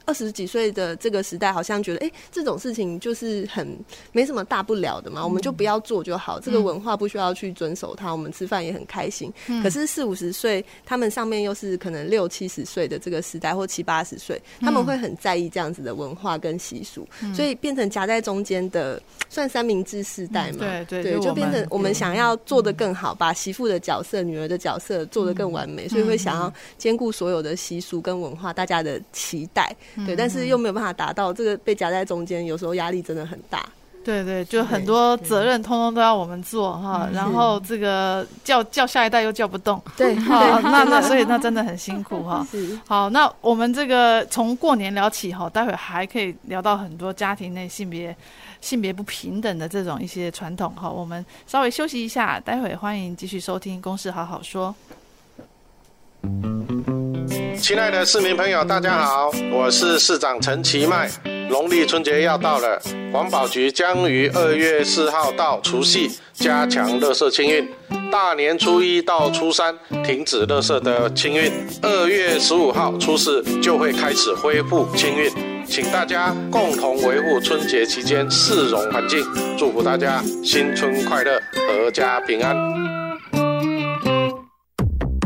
[0.06, 3.78] 二十几岁的这个时代，好像觉得哎、欸，这种事情就是很
[4.12, 6.40] 没什么大不了的嘛，嗯、我们就不要做就好。
[6.40, 9.32] 这个文化不需要去遵守它，我们吃饭也很开心。
[9.48, 20.60] 嗯、可是四五十岁，他们上面又是可能六七十岁的这个时代，或七八十岁，他们会很在意这样子的文化跟习俗，嗯、所以变成夹在中间的，算三明治世代嘛。
[20.62, 29.74] 嗯、对对，对，就变成我们想要做的更好，把媳妇的角色、女儿的角色做的更完美，所以会想要兼顾所有的习俗跟文化，大家的期待。
[30.06, 33.66] 对，但是又没有办法达到，这个被夹在中间，有时候压力真的很大。
[34.06, 42.46] 对对，就很多责任通通都要我们做哈，然后这个叫叫下一代又叫不动，对，好，那那所以那真的很辛苦哈。
[42.86, 48.14] 好，那我们这个从过年聊起哈，待会还可以聊到很多家庭内性别
[48.60, 50.90] 性别不平等的这种一些传统哈。
[50.90, 54.76] 我们稍微休息一下，待会欢迎继续收听《公事好好说》。
[57.64, 61.10] 亲爱的市民朋友，大家好，我是市长陈其迈。
[61.50, 62.78] 农历春节要到了，
[63.14, 67.66] 环保局将于二月四号到除夕加强垃圾清运，
[68.12, 69.74] 大年初一到初三
[70.04, 71.50] 停止垃圾的清运，
[71.82, 75.32] 二月十五号初四就会开始恢复清运，
[75.66, 79.26] 请大家共同维护春节期间市容环境，
[79.58, 82.58] 祝福大家新春快乐，阖家平安。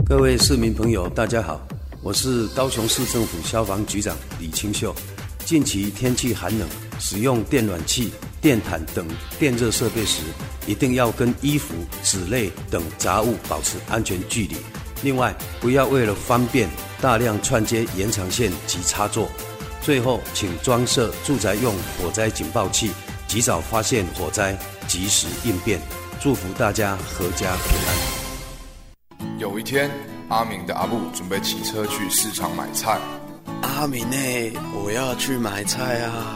[0.08, 1.60] 各位市民朋友，大家好。
[2.08, 4.96] 我是高雄市政府消防局长李清秀。
[5.43, 6.65] 近期天气寒冷，
[7.02, 9.06] 使用电暖器、电毯等
[9.38, 10.22] 电热设备时，
[10.65, 14.56] 一定要跟衣服、纸类等杂物保持安全距离。
[15.04, 16.70] 另外，不要为了方便
[17.02, 19.28] 大量串接延长线及插座。
[19.82, 22.89] 最后，请装设住宅用火灾警报器，
[23.28, 25.78] 及早发现火灾，及时应变。
[26.22, 29.38] 祝福大家阖家平安。
[29.38, 29.91] 有一天。
[30.30, 33.00] 阿明的阿布准备骑车去市场买菜。
[33.62, 34.18] 阿明呢？
[34.74, 36.36] 我要去买菜啊！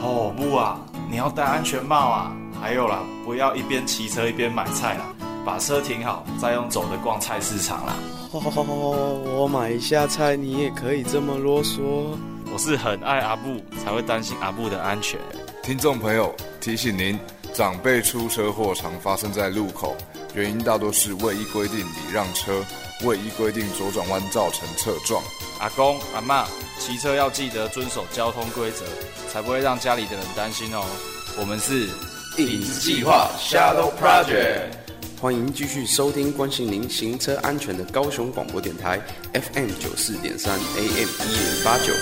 [0.00, 0.78] 哦不啊，
[1.10, 2.32] 你要戴安全帽啊！
[2.60, 5.12] 还有啦，不要一边骑车一边买菜啦，
[5.44, 7.94] 把车停好，再用走的逛菜市场啦。
[8.30, 11.80] 哦，我买一下菜，你也可以这么啰嗦。
[12.52, 15.18] 我是很爱阿布，才会担心阿布的安全。
[15.64, 17.18] 听众朋友提醒您，
[17.52, 19.96] 长辈出车祸常发生在路口，
[20.34, 22.64] 原因大多是未依规定礼让车。
[23.04, 25.22] 未依规定左转弯造成侧撞，
[25.58, 26.46] 阿公阿妈
[26.78, 28.84] 骑车要记得遵守交通规则，
[29.32, 30.84] 才不会让家里的人担心哦。
[31.36, 31.88] 我们是
[32.38, 34.70] 影子计划 Shadow Project，
[35.20, 39.00] 欢迎继续收听关心您行车安全的高雄广播电台
[39.32, 41.92] FM 九四点三 AM 一零八九。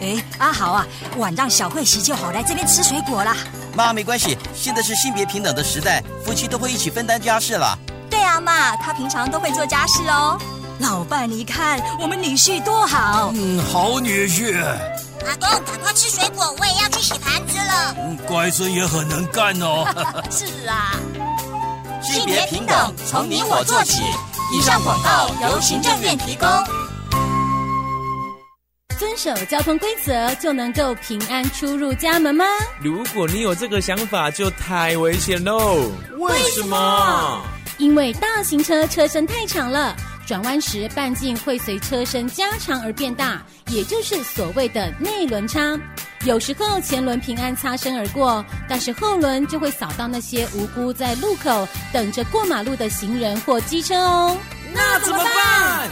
[0.00, 0.86] 哎，阿豪啊，
[1.18, 3.36] 晚让小慧洗就好，来这边吃水果啦。
[3.74, 7.78] 妈，没关系，现在是性别平等的时代，夫妻都会一起分担家事了。
[8.28, 10.38] 对啊，妈，他平常都会做家事哦。
[10.80, 13.32] 老伴，你看我们女婿多好。
[13.34, 14.54] 嗯，好女婿。
[15.26, 17.94] 阿公，赶快吃水果，我也要去洗盘子了。
[17.96, 19.86] 嗯，乖孙也很能干哦。
[20.30, 20.92] 是啊。
[22.04, 24.02] 性别平等，从你我做起。
[24.52, 26.46] 以上广告由行政院提供。
[28.98, 32.44] 遵守交通规则就能够平安出入家门吗？
[32.82, 35.90] 如果你有这个想法，就太危险喽！
[36.18, 37.40] 为什么？
[37.78, 45.78] 因为大型车车身太长了，转弯时半径会随车身加长而变大，也就是所谓的内轮差。
[46.24, 54.36] 有时候前轮平安擦身而过，但是后轮就会扫到那些无辜在路口等着过马路的行人或机车哦。
[54.74, 55.88] 那怎么办？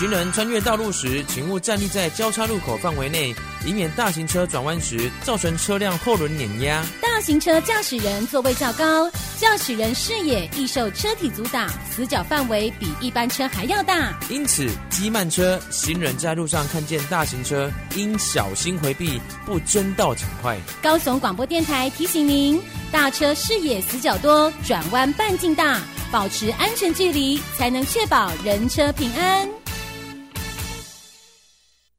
[0.00, 3.34] 行人穿越道路时，请勿站立在交叉路口范围内，
[3.66, 6.82] 以免大型车转弯时造成车辆后轮碾压。
[7.02, 14.18] 大型车驾驶人座位较高，驾驶人视野易受车体阻挡，死角范围比一般车还要大。
[14.30, 20.58] 因此，机慢车行人在路上看见大型车，应小心回避，不争道抢快。
[20.82, 22.58] 高雄广播电台提醒您：
[22.90, 25.78] 大车视野死角多，转弯半径大，
[26.10, 29.46] 保持安全距离，才能确保人车平安。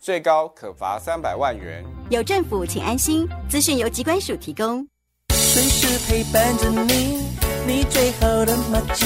[0.00, 1.84] 最高可罚三百万元。
[2.08, 3.28] 有政府，请安心。
[3.50, 4.88] 资讯由机关署提供。
[5.34, 7.26] 随时陪伴着你，
[7.66, 9.04] 你最好的麻吉，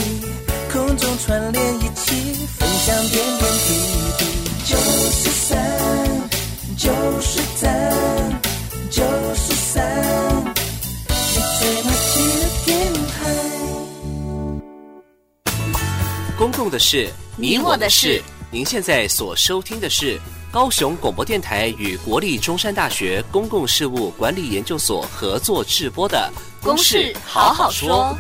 [0.73, 3.75] 空中串联一起，分享点点滴
[4.19, 4.25] 滴。
[4.65, 4.77] 九
[5.11, 5.59] 十三，
[6.79, 8.41] 九十三，
[8.89, 9.03] 九
[9.35, 9.83] 十三，
[11.09, 11.15] 你
[11.59, 13.19] 最麻吉的电台。
[16.39, 18.23] 公共的事，你我的事。
[18.53, 20.21] 您现在所收听的是。
[20.55, 26.31] 高雄广播电台与国立中山大学公共事务管理研究所合作制播的
[26.65, 28.17] 《公事好好说》。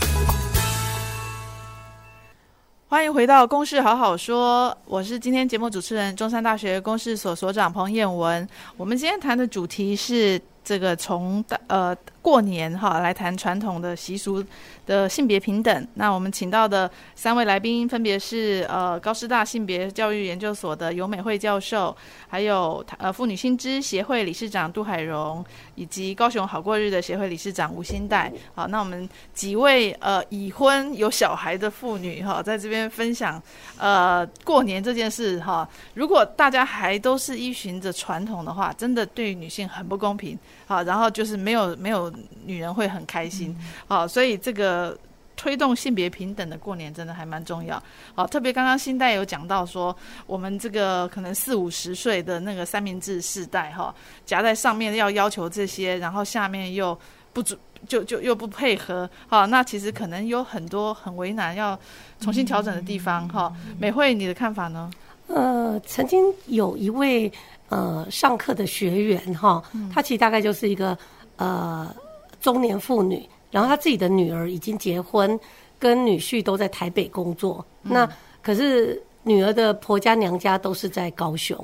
[2.89, 8.49] 欢迎回到《公事好好说》，我是今天节目主持人，中山大学公事所所长彭彦文。
[8.77, 14.43] 我们今天谈的主题是这个从呃过年哈来谈传统的习俗。
[14.87, 21.97] 的性别平等，那我们请到的三位来宾分别是呃高师大性别教育研究所的游美惠教授，
[22.29, 25.43] 还有呃妇女新知协会理事长杜海荣，
[25.75, 28.31] 以及高雄好过日的协会理事长吴欣岱。
[28.55, 33.43] 好，那我们几位呃已婚有小孩的妇女哈，在这边分享
[33.79, 35.67] 呃过年这件事哈。
[35.95, 40.39] 如果大家还都是依循着传统的话，真的对女性很不公平。
[40.67, 42.13] 好，然后就是没有没有
[42.45, 43.57] 女人会很开心。
[43.87, 44.65] 好，所以这个。
[44.65, 44.97] 呃，
[45.37, 47.83] 推动性别平等的过年真的还蛮重要。
[48.15, 49.95] 好，特别刚刚新代有讲到说，
[50.27, 53.93] 我们这个可能四五十岁的那个三明治世代哈，
[54.25, 56.97] 夹在上面要要求这些，然后下面又
[57.33, 57.57] 不足
[57.89, 61.79] 就就又不配合，好，那其实可能有很多很为难要
[62.21, 63.53] 重新调整的地方哈。
[63.79, 64.89] 美惠，你的看法呢？
[65.27, 67.33] 呃，曾经有一位
[67.69, 70.97] 呃上课的学员哈，她其实大概就是一个
[71.37, 71.95] 呃
[72.41, 73.29] 中年妇女。
[73.51, 75.39] 然后她自己的女儿已经结婚，
[75.79, 77.65] 跟女婿都在台北工作。
[77.85, 78.09] 嗯、那
[78.43, 81.57] 可是女儿的婆家娘家都是在高雄。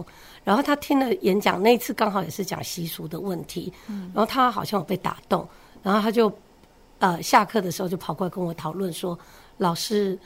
[0.45, 3.73] 然后她听了演讲，那一次刚好也是讲习俗的问题。
[3.89, 5.47] 嗯、然后她好像有被打动，
[5.83, 6.33] 然后她就
[7.01, 9.19] 呃下课的时候就跑过来跟我讨论说
[9.59, 10.17] ：“老师，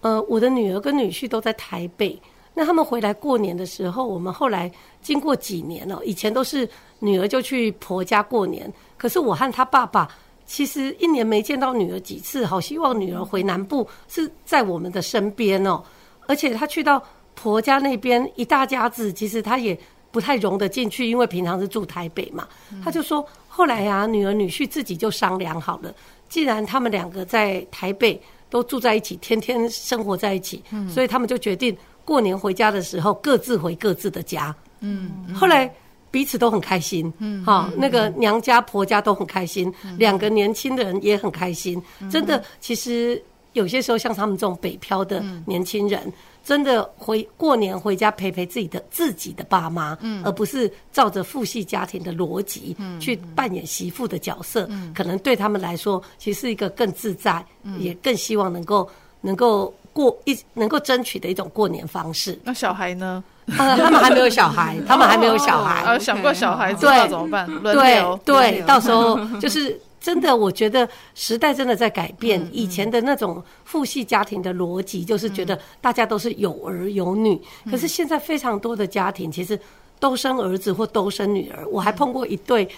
[0.00, 2.20] 呃，我的女儿跟女婿都在台北，
[2.54, 10.08] 那他们回来过年的时候，我们后来经过几年了，以前都是女儿就去婆家过年，可是我和他爸爸。”
[10.44, 15.82] 其实一年没见到女儿几次，好希望女儿回南部是在我们的身边哦。
[16.26, 17.02] 而且她去到
[17.34, 19.78] 婆家那边，一大家子，其实她也
[20.10, 22.46] 不太融得进去，因为平常是住台北嘛。
[22.84, 25.94] 她就说，后来呀，女儿女婿自己就商量好了，
[26.28, 34.54] 既然他们两个在台北都住在一起，天天生活在一起，所以他们就决定过年回家的时候各自回各自的家。
[34.80, 35.72] 嗯，后来。
[36.12, 41.82] 彼此都很开心，嗯，哈，那个娘家婆家都很开心，两个年轻的人也很开心。
[42.10, 43.18] 真的，其实
[43.54, 46.12] 有些时候像他们这种北漂的年轻人，
[46.44, 57.42] 真的回过年回家陪陪自己的自己的爸妈，嗯，而不是照着父系家庭的逻辑去扮演媳妇的角色，可能对他们来说，其实是一个更自在，
[57.78, 58.86] 也更希望能够
[59.22, 62.38] 能够过一能够争取的一种过年方式。
[62.44, 63.22] 那小孩呢？
[63.58, 65.82] 呃，他们还没有小孩，他们还没有小孩。
[65.84, 67.46] 呃，想过小孩，知道怎么办？
[67.62, 72.40] 对对对，到时候就是真的，我觉得时代真的在改变。
[72.52, 77.40] 以前的那种父系家庭的逻辑，就是觉得大家都是有儿有女。
[77.68, 79.58] 可是现在非常多的家庭其实
[79.98, 81.66] 都生儿子或都生女儿。
[81.68, 82.68] 我还碰过一对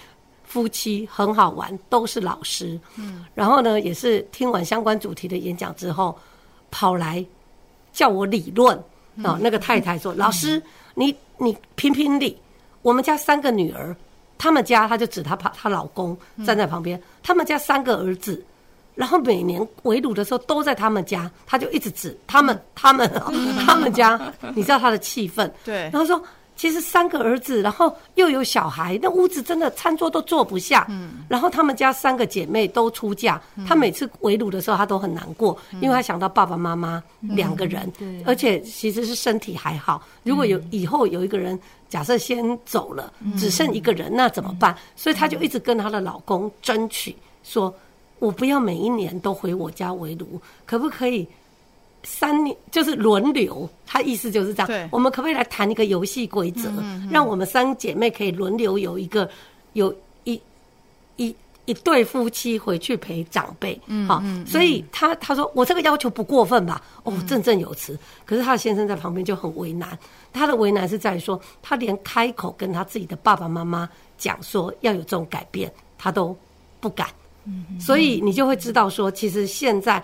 [0.45, 2.81] 夫妻很好玩，都是老师。
[2.97, 6.17] 嗯，然后呢，也是听完相关主题的演讲之后，
[6.75, 7.25] 跑来
[7.93, 8.77] 叫我理论。
[9.23, 10.61] 哦，那个太太说：“老师，
[10.95, 12.37] 你你评评理，
[12.83, 13.95] 我们家三个女儿，
[14.37, 18.45] 他们家她就指他她老公站在旁边，他们家三个儿子，
[18.97, 23.09] 然后每年围炉的时候都在他们家，他就一直指他们他们
[23.65, 24.21] 他们家，
[24.57, 25.49] 你知道他的气氛。
[25.65, 26.21] 对，然后说。”
[26.57, 30.87] 其实三个儿子，然后又有小孩，那屋子真的餐桌都坐不下。
[30.89, 37.93] 嗯，然后他们家三个姐妹都出嫁，她每次围炉的时候，她都很难过，因为她想到爸爸妈妈两个人，
[38.25, 40.03] 而且其实是身体还好。
[40.23, 44.77] 如果有以后有一个人假设先走了，只剩一个人，那怎么办？
[44.95, 47.75] 所以她就一直跟她的老公争取，说
[48.21, 51.27] 我不要每一年都回我家围炉，可不可以？
[52.05, 54.67] 三年就是轮流，他意思就是这样。
[54.67, 59.29] 对，我们可不可以来谈一个游戏规则，嗯嗯、让我们三姐妹可以轮流有一个
[59.73, 59.95] 有
[60.25, 60.41] 一
[61.17, 61.35] 一
[61.65, 63.81] 一对夫妻回去陪长辈？
[63.87, 66.83] 嗯，好，所以他他说我这个要求不过分吧？
[67.05, 67.99] 哦，振振有词。
[68.27, 69.99] 可是他的先生在旁边就很为难，
[70.31, 73.89] 他的为难是在于说，他连开口跟他自己的爸爸妈妈
[74.19, 76.37] 讲说要有这种改变，他都
[76.81, 77.09] 不敢。
[77.45, 80.03] 嗯，所以你就会知道说，其实现在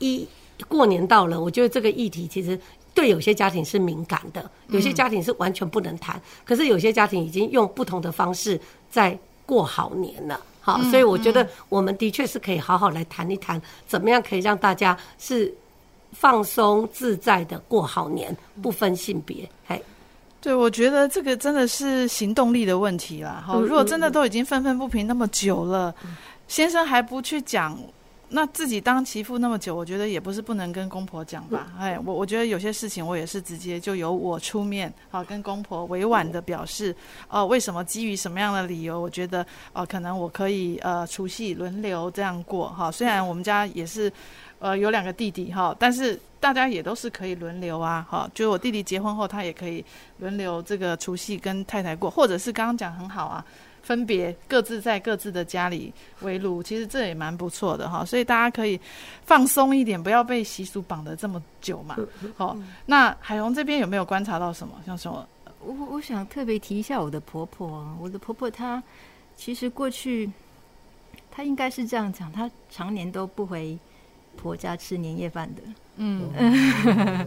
[0.00, 0.26] 一。
[0.68, 2.58] 过年到了，我觉得这个议题其实
[2.94, 6.20] 对有些家庭是敏感的，有些家庭是完全不能谈。
[6.44, 8.58] 可是有些家庭已经用不同的方式
[8.90, 15.52] 在过好年了，好，所以我觉得我们的确是可以好好来谈一谈，怎么样可以让大家是
[16.12, 19.48] 放松自在的过好年，不分性别。
[19.66, 19.80] 嘿，
[20.40, 23.44] 对，我觉得这个真的是行动力的问题啦。
[23.46, 25.94] 好，如果真的都已经愤愤不平那么久了，
[26.48, 27.78] 先生还不去讲。
[28.28, 31.72] 那自己当媳妇那么久，我觉得也不是不能跟公婆讲吧。
[31.78, 36.94] 哎，我我觉得有些事情我也是直接就由我出面，好跟公婆委婉的表示，
[37.28, 42.90] 哦，为什么基于什么样的理由，我觉得哦，可能我可以呃除夕轮流这样过哈。
[42.90, 44.12] 虽然我们家也是
[44.58, 48.28] 呃有两个弟弟哈，但是大家也都是可以轮流啊哈。
[48.34, 49.84] 就是我弟弟结婚后，他也可以
[50.18, 53.44] 轮流这个除夕跟太太过，或者是刚刚讲很好啊。
[53.86, 58.80] 分别各自在各自的家里围炉，其实这也蛮不错的哈，所以大家可以
[59.24, 61.96] 放松一点，不要被习俗绑得这么久嘛。
[62.34, 64.74] 好，那海龙这边有没有观察到什么？
[64.84, 65.24] 像什么？
[65.60, 68.82] 我我想特别提一下我的婆婆，我的婆婆她
[69.36, 70.28] 其实过去
[71.30, 73.78] 她应该是这样讲，她常年都不回
[74.36, 75.62] 婆家吃年夜饭的。
[75.96, 77.26] 嗯。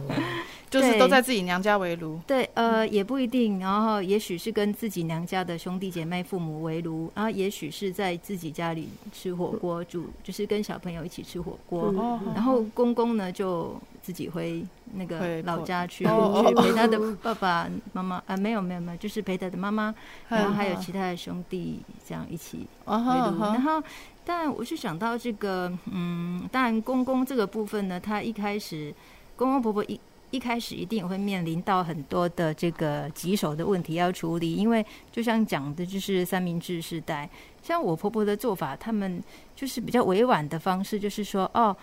[0.70, 3.58] 就是都在自己娘家围炉，对，呃，也不一定。
[3.58, 11.92] 然后也许是跟自己娘家的兄弟姐妹、父母围炉，然后也许是在自己家里吃火锅，煮就是跟小朋友一起吃火锅。
[12.36, 14.64] 然后公公呢就自己回
[14.94, 19.92] 那个老家去，去陪他的爸爸妈妈啊，没有没有没有，就是陪他的妈妈，
[20.28, 23.40] 然后还有其他的兄弟这样一起围炉。
[23.40, 23.82] 然后，
[24.24, 28.94] 但我是想到这个，嗯，当然公公这个部分呢，他一开始
[29.36, 30.00] 公公婆婆一。
[30.32, 37.28] 一开始一定会面临到很多的这个棘手的问题要处理，因为就像讲的，就是三明治时代。
[37.60, 39.20] 像我婆婆的做法，他们
[39.56, 41.76] 就是比较委婉的方式，就是说，哦，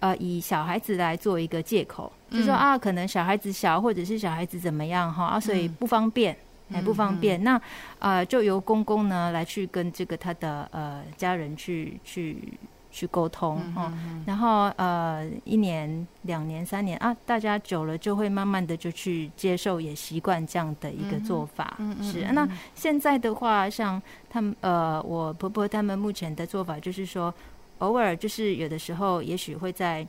[0.00, 6.34] 呃，以小孩子来做一个借口，嗯、就是说啊，可能小孩子小，或者是小孩子怎么样哈，啊，所以不方便，
[6.70, 7.40] 还、嗯、不方便。
[7.40, 7.54] 嗯、那
[7.98, 12.58] 啊、呃，就由公公呢来去跟这个他的呃家人去去。
[12.94, 13.90] 去沟通哦，
[14.26, 21.78] 然后呃，一年、两年、三年啊，大家久了就会慢慢的就去接受，也习惯这样的一个做法。
[22.02, 22.30] 是。
[22.32, 27.32] 那现在的话，像他们呃，我婆婆他们目前的做法就是说，
[27.78, 30.06] 偶尔就是有的时候，也许会在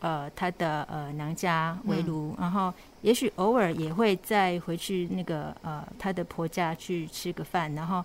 [0.00, 2.72] 呃她的呃娘家围炉，嗯、然后
[3.04, 8.02] 也许偶尔也会再回去那个呃她的婆家去吃个饭，然后。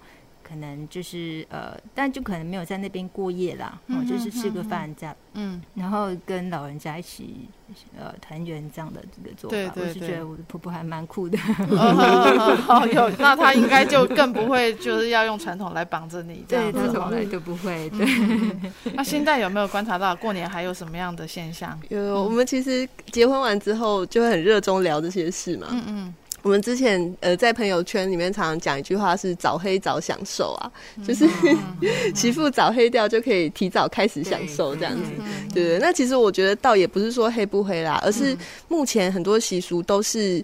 [0.50, 7.48] 可能就是呃，但就可能没有在那边过夜啦，哦、嗯，就是吃个饭这样，嗯，然后跟老人家一起
[7.96, 11.38] 呃团圆这样的这个做法，对对对，我是觉得我的婆婆还蛮酷的。
[11.70, 17.88] 哦，有，那她应该就更不会就是要用传统来绑着你，对，她从来都不会。
[17.92, 21.80] 对，嗯、那现在有没有观察到过年还有什么样的现象？
[21.90, 26.14] 有，我们其实结婚完之后就会很热衷聊这些事嘛，嗯嗯。
[26.42, 30.72] 我们之前呃在朋友圈里面常常讲一句话是早黑早享受啊，
[31.06, 31.28] 就是
[32.16, 35.12] 媳妇早黑掉就可以提早开始享受这样子，
[35.54, 35.80] 对对。
[35.80, 38.38] 那其实我觉得倒也不是说黑不黑啦，而是
[38.68, 40.44] 目前很多习俗都是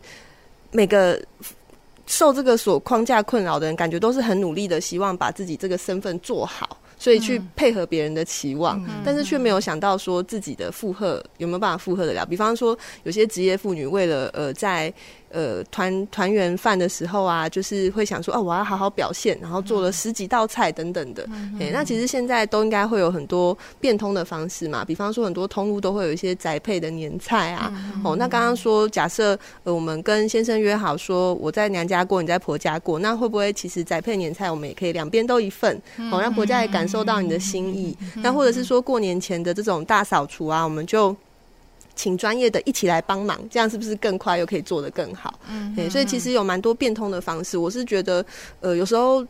[0.72, 1.22] 每个
[2.06, 6.78] 受这个所框架困扰的人，感觉都是很努力的，希望把自己这个身份做好。
[6.98, 12.26] 所以去配合别人的期望，嗯、但是却没有想到说自己的负荷有没有办法负荷得了。
[12.26, 14.92] 比方说，有些职业妇女为了呃在
[15.36, 21.24] 呃团团圆饭的时候啊，就是会想说哦，我要好好表现，然后做了十几道菜等等的。
[21.24, 27.70] 哎、嗯欸，那其实现在都应该会有很多变通的方式嘛，比方说很多通路都会有一些宅配的年菜啊。
[27.76, 35.76] 嗯、哦，那刚刚说假设呃我们跟先生约好说我在娘家过，你在婆家过，那会不会其实宅配年菜我们也可以两边都一份，
[36.12, 37.96] 哦，让婆家也感受到你的心意。
[38.16, 41.16] 那或者是说过年前的这种大扫除啊，我们就。
[41.96, 45.40] 请专业的一起来帮忙，这样是不是更快又可以做得更好？
[45.50, 47.58] 嗯，对，所以其实有蛮多变通的方式。
[47.58, 48.26] 我是觉得，
[48.60, 49.26] 呃，有时候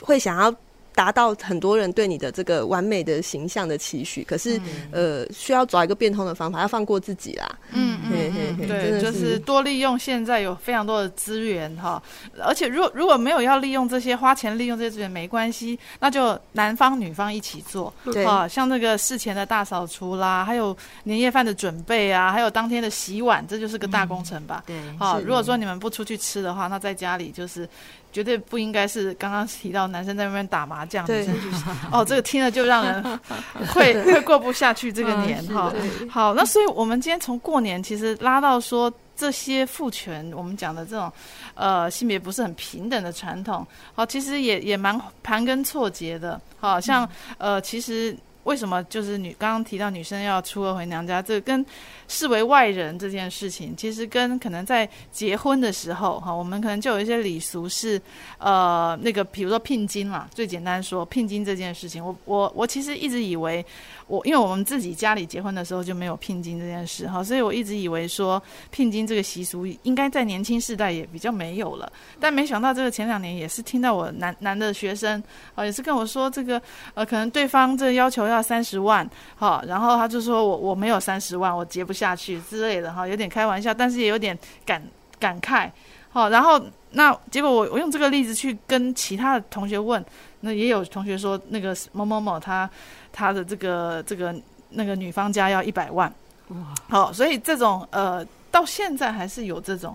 [0.00, 0.54] 会想要。
[0.94, 7.58] 达到很多人对你的这个完美的形象的期许，可是、嗯、呃，需要找一个变通的方法，要放过自己啦。
[7.72, 12.02] 嗯嗯嗯，对，就是多利用现在有非常多的资源哈，
[12.42, 17.92] 而且如果如果没有要利用这些花钱利用这些资源没关系，那就男方女方一起做。
[18.04, 24.62] 对啊，像那个事前的大扫除啦，还有年夜饭的准备啊，还有当天的洗碗，这就是个大工程吧。
[24.68, 27.68] 嗯、对，好，如果说你们不出去吃的话，那在家里就是。
[28.12, 31.48] 绝对不应该是刚刚提到男生在外面打麻将，女生去
[31.90, 33.02] 哦，这个听了就让人
[33.72, 35.72] 会会过不下去这个年哈。
[36.10, 41.10] 好，那所以我们今天从过年其实拉到说这些父权，我们讲的这种
[41.54, 46.40] 呃性别不是很平等的传统，好，其实也也蛮盘根错节的。
[46.60, 47.08] 好像
[47.38, 51.64] 呃，其实为什么就是女刚刚提到女生要初二回娘家，这跟
[52.08, 58.00] 视为外人这件事情，其实跟可能在结婚的时候，哈，我们可能就有一些礼俗是，
[58.38, 63.64] 呃，那个比如说聘金啦，最简单说聘金这件事情，我我我其实一直以为。
[64.08, 71.90] 我因为我们自己家里结婚的时候就没有聘金这件事哈，所以我一直以为说聘金这个习俗应该在年轻世代也比较没有了，
[72.20, 75.22] 但没想到这个前两年也是听到我男男的学生
[75.54, 76.60] 啊，也是跟我说这个
[76.92, 84.82] 呃，可能对方这要求要三十万哈，然后他就说我我没有三十万，我结不下去之类的哈，有点开玩笑，但是也有点感
[85.18, 85.70] 感慨
[86.10, 86.60] 好，然后
[86.90, 90.04] 那结果我我用这个例子去跟其他的同学问，
[90.40, 92.68] 那也有同学说那个某某某他。
[93.14, 94.34] 他的这个这个
[94.70, 96.10] 那个女方家要一百万，
[96.48, 96.56] 哇，
[96.88, 99.94] 好，所以这种呃，到现在还是有这种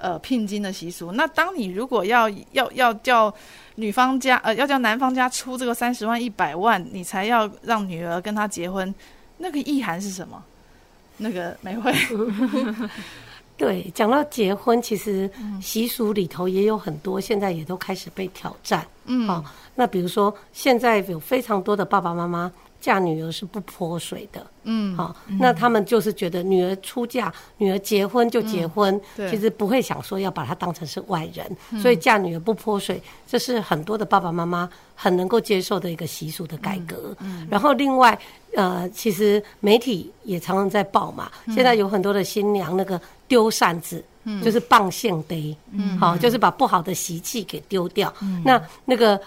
[0.00, 1.12] 呃聘金的习俗。
[1.12, 3.32] 那当你如果要要要叫
[3.76, 8.94] 女方家呃要叫男方家出这个三十万一百万，你才要让女儿跟他结婚，
[9.38, 10.42] 那个意涵是什么？
[11.16, 11.94] 那个美惠。
[13.56, 15.30] 对，讲到结婚，其实
[15.60, 18.86] 习俗里头也有很多，现在也都开始被挑战。
[19.04, 19.44] 嗯，好、哦，
[19.74, 22.50] 那比如说，现在有非常多的爸爸妈妈
[22.80, 24.46] 嫁女儿是不泼水的。
[24.64, 37.14] 嗯，好、哦，那他们就是觉得女儿出嫁，女儿结婚就结婚，嗯、其实不会想说要把她当成是外人，嗯、所以嫁女儿不泼水，这是很多的爸爸妈妈很能够接受的一个习俗的改革。
[37.20, 38.18] 嗯，嗯然后另外，
[38.54, 43.00] 呃，其实媒体也常常在报嘛，嗯、现在有很多的新娘那个。
[43.30, 48.12] 丢扇子，嗯，就是棒线堆，嗯，好，就是把不好的习气给丢掉。
[48.20, 49.20] 嗯，那那个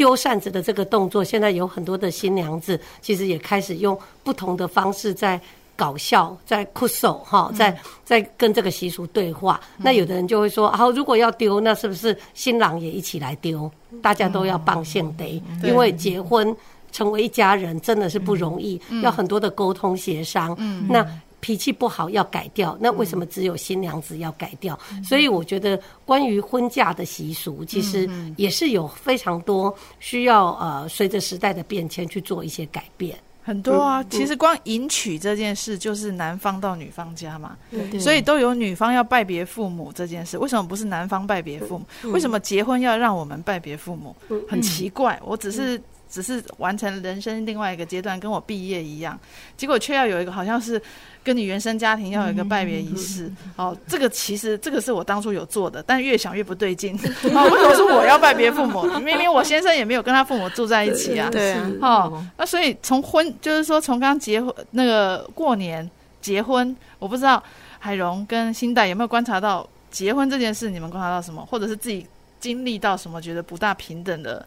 [0.00, 3.94] 丢扇子的这个动作，现在有很多的新娘子，其实也开始用
[4.24, 5.38] 不同的方式在
[5.76, 9.60] 搞笑，在酷手哈，在在跟这个习俗对话。
[9.76, 13.70] 嗯，那有的人就会说，好，如果要丢，那是不是新郎也一起来丢？
[14.00, 16.56] 大家都要棒线堆，嗯，因为结婚
[16.90, 20.56] 成为一家人真的是不容易，嗯，要很多的沟通协商。
[20.58, 21.06] 嗯，那。
[21.40, 24.78] 脾气不好要改掉，那为什么只有新娘子要改掉？
[24.92, 33.18] 嗯、所以我觉得关于婚嫁的习俗，其实也是有非常多需要呃，随着时代的变迁去做一些改变。
[33.42, 37.56] 很多啊，其实光迎娶这件事就是男方到女方家嘛，
[37.98, 40.36] 所以都有女方要拜别父母这件事。
[40.36, 42.12] 为什么不是男方拜别父母？
[42.12, 44.14] 为什么结婚要让我们拜别父母？
[44.46, 45.80] 很奇怪，我只是。
[46.10, 49.18] 只是完成人生另外一个阶段，跟我毕业一样，
[49.56, 50.80] 结果却要有一个好像是
[51.22, 53.30] 跟你原生家庭要有一个拜别仪式。
[53.56, 56.94] 哦，这个其实这个是我当初有做的，但越想越不对劲。
[57.32, 58.82] 哦，为什么是我要拜别父母？
[58.98, 61.30] 明明我先生也没有跟他父母住在一起啊。
[61.30, 61.70] 对啊。
[61.80, 65.88] 哦，那所以从婚就是说从刚结婚那个过年
[66.20, 67.42] 结婚，我不知道
[67.78, 72.06] 海荣跟新代有没有观察到结婚这件事，你们观察到什么，或者是自己
[72.40, 74.44] 经历到什么觉得不大平等的？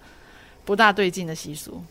[0.65, 1.83] 不大对劲的习俗，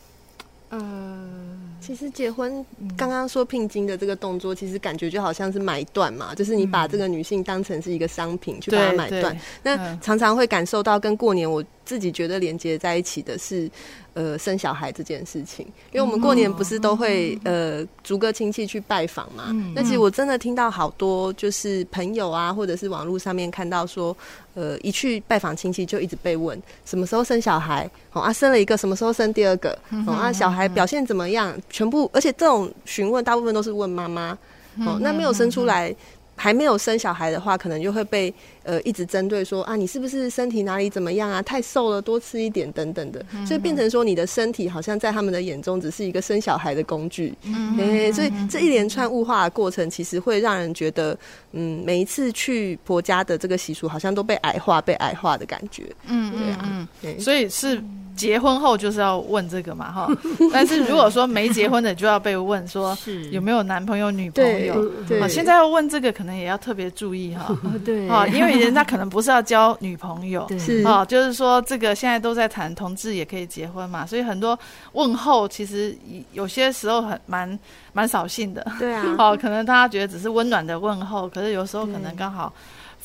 [0.70, 2.64] 嗯，其实结婚
[2.97, 13.68] 刚刚说聘金的这个动作，其实感觉就好像是买断嘛，就是你把这个女性当成是一个商品去把它买断，那常常会感受到跟过年我自己觉得连接在一起的是。
[14.14, 19.45] 呃，生小孩这件事情，因为我们过年不是都会呃逐个亲戚去拜访嘛。
[19.49, 24.14] 嗯、那其实我真的听到好多，就是朋友啊，或者是网络上面看到说，
[24.53, 29.70] 呃，一去拜访亲戚就一直被问什么时候生小孩，哦啊，生了一个什么时候生第二个，
[30.07, 34.39] 哦啊，小孩表现怎么样，全部，而且这种询问大部分都是问妈妈，
[34.87, 35.93] 哦，那没有生出来。
[36.35, 38.33] 还没有生小孩的话，可能就会被
[38.64, 41.43] 呃一直针对说啊，你是不是身体哪里怎么样啊？
[41.43, 47.33] 太瘦了，多吃一点等等的，所以变成说你的身体好像在他们的眼中只是一个生小孩的工具。
[47.45, 51.16] 嗯，欸，所以这一连串物化的过程，其实会让人觉得，
[51.53, 55.85] 嗯，每一次去婆家的这个习俗，好像都被矮化、被矮化的感觉。
[56.07, 57.81] 嗯，对啊，嗯，所以是。
[58.17, 60.09] 结婚后就是要问这个嘛，哈。
[60.53, 62.97] 但是如果说没结婚的，就要被问说
[63.31, 64.75] 有没有男朋友、女朋友。
[65.21, 67.57] 啊，现在要问这个，可能也要特别注意哈。
[67.85, 68.09] 对。
[68.09, 74.59] 啊，因为人家可能不是要交女朋友，是啊，就是说这个现在都在谈同志也可以结婚嘛，所以很多
[74.93, 75.97] 问候其实
[76.33, 77.59] 有些时候很蛮
[77.93, 78.67] 蛮扫兴的。
[78.79, 79.05] 对啊。
[79.19, 82.53] 哦，可能大家觉得只是温暖的问候，可是有时候可能刚好。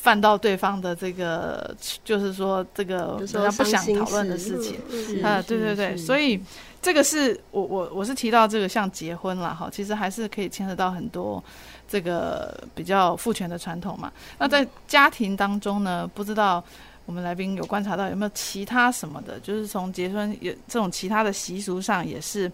[0.00, 1.74] 犯到对方的这个，
[2.04, 4.76] 就是说这个人家不想讨论的事情，
[5.24, 6.40] 啊，对对对，所以
[6.80, 11.42] 这个是我我我是提到这个像结婚了哈，其实还是可以牵扯到很多
[11.88, 14.10] 这个比较父权的传统嘛。
[14.38, 16.62] 那在家庭当中呢，不知道
[17.04, 22.50] 我们来宾有观察到有没有其他什么的，就是从结婚也这种其他的习俗上也是，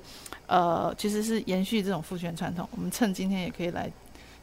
[0.46, 2.66] 呃，其实是延续这种父权传统。
[2.70, 3.92] 我们趁今天也可以来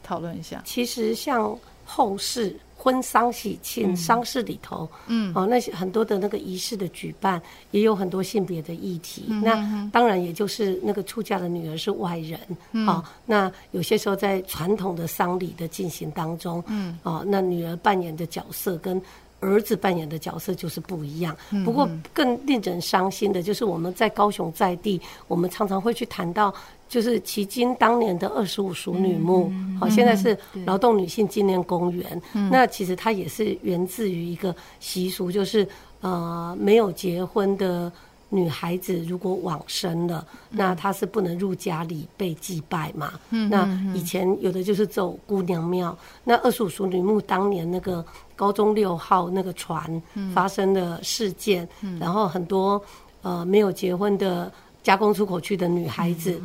[0.04, 0.62] 讨论一下。
[0.64, 2.56] 其实像后事。
[2.82, 9.26] 婚丧喜庆丧事里头，嗯，哦，那些很多的那个仪式的举办，也有很多性别的议题。
[9.28, 12.40] 嗯、那当然，也就是那个出嫁的女儿是外人，
[12.72, 19.00] 嗯，哦，那有些时候在传统的丧礼的进行当中，嗯，哦，那女儿扮演的角色跟
[19.38, 21.36] 儿子扮演的角色就是不一样。
[21.64, 26.52] 不过更令人伤心的就是我们在高雄在地，我们常常会去谈到。
[26.92, 29.44] 就是迄今当年的二十五熟女墓，
[29.80, 30.36] 好、嗯，现在是
[30.66, 32.22] 劳动女性纪念公园。
[32.34, 35.66] 嗯、那其实它也是源自于一个习俗，就是
[36.02, 37.90] 呃，没有结婚的
[38.28, 43.14] 女孩子如果往生了，嗯、那她是不能入家里被祭拜嘛。
[43.30, 45.96] 嗯、那以前有的就是走姑娘庙。
[46.24, 48.04] 那二十五熟女墓当年那个
[48.36, 50.02] 高中六号那个船
[50.34, 52.78] 发生的事件，嗯、然后很多
[53.22, 54.52] 呃没有结婚的。
[54.82, 56.42] 加工出口区的女孩子，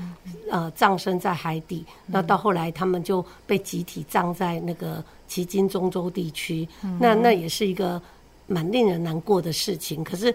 [0.51, 1.83] 呃，葬身在海底。
[2.05, 6.67] 那到后来，他们就被集体葬在那个旗津中州地区。
[6.99, 8.01] 那那也是一个
[8.45, 10.03] 蛮令人难过的事情。
[10.03, 10.33] 可是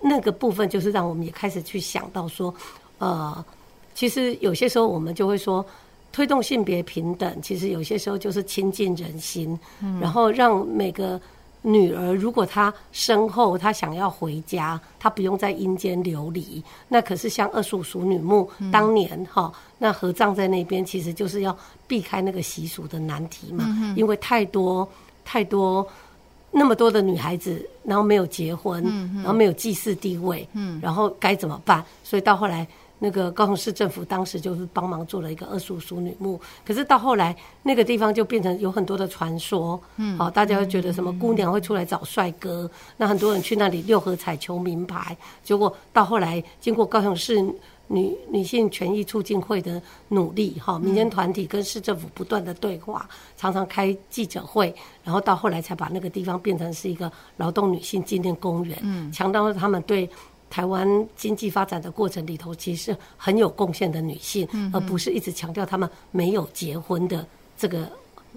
[0.00, 2.54] 那个部分，就是让我们也开始去想到说，
[2.98, 3.44] 呃，
[3.94, 5.64] 其实有些时候我们就会说，
[6.12, 9.58] 推动性别平等，其实有些时候就是亲近人心，
[10.00, 11.20] 然后让每个。
[11.68, 16.62] 女儿如果她身后她想要回家，她不用在阴间流离。
[16.86, 21.56] 那可是像二十五淑女墓当年哈，那合葬在那边，其实就是要
[21.88, 23.64] 避开那个习俗的难题嘛。
[23.96, 24.88] 因为太多
[25.24, 25.84] 太多
[26.52, 28.84] 那么多的女孩子，然后没有结婚，
[29.16, 30.48] 然后没有祭祀地位，
[30.80, 31.84] 然后该怎么办？
[32.04, 32.66] 所以到后来。
[32.98, 47.38] 那个高雄市政府当时就是帮忙做了一个二十五淑女墓，可是到后来那个地方就变成有很多的传说，嗯，好，大家会觉得什么姑娘会出来找帅哥，那很多人去那里六合彩求名牌，结果到后来经过高雄市
[47.88, 54.74] 女女性权益促进会的努力，哈，民间团体跟市政府不断的对话，常常开记者会，
[55.04, 60.08] 然后到后来才把那个地方变成是一个劳动女性纪念公园，嗯，强调他们对。
[60.56, 60.88] 台湾
[61.18, 67.26] 经济发展的过程里头，其实很有贡献的女性，嗯、而不是一直强调她们没有结婚的
[67.58, 67.86] 这个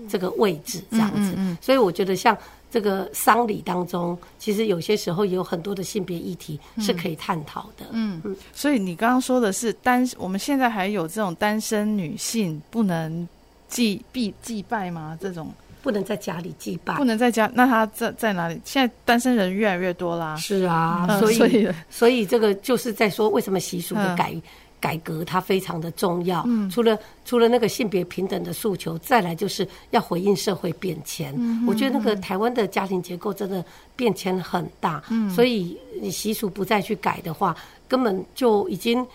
[0.09, 1.33] 这个位置这样子。
[1.61, 2.37] 所以我觉得，像
[2.69, 7.85] 这个丧礼当中，其实有些时候也有很多的性别议题是可以探讨的。
[7.91, 8.35] 嗯嗯。
[8.53, 13.25] 所以你刚刚说的是单，我们现在还有这种单身女性不能
[13.69, 15.17] 祭必祭拜吗？
[15.21, 15.49] 这种？
[15.81, 18.59] 不能在家里祭拜，不能在家，那他在在哪里？
[18.65, 20.35] 现在单身人越来越多啦。
[20.35, 24.41] 是啊，嗯、所以所以，这个就是在说，为什么习俗的改、嗯、
[24.79, 26.43] 改革它非常的重要。
[26.47, 31.33] 嗯，除了除了那个性别平等的诉求，再来就是要回应社会变迁。
[31.37, 33.63] 嗯，我觉得那个台湾的家庭结构真的
[33.95, 35.01] 变迁很大。
[35.09, 37.55] 嗯，所以你习俗不再去改的话，
[37.87, 39.05] 根本就已经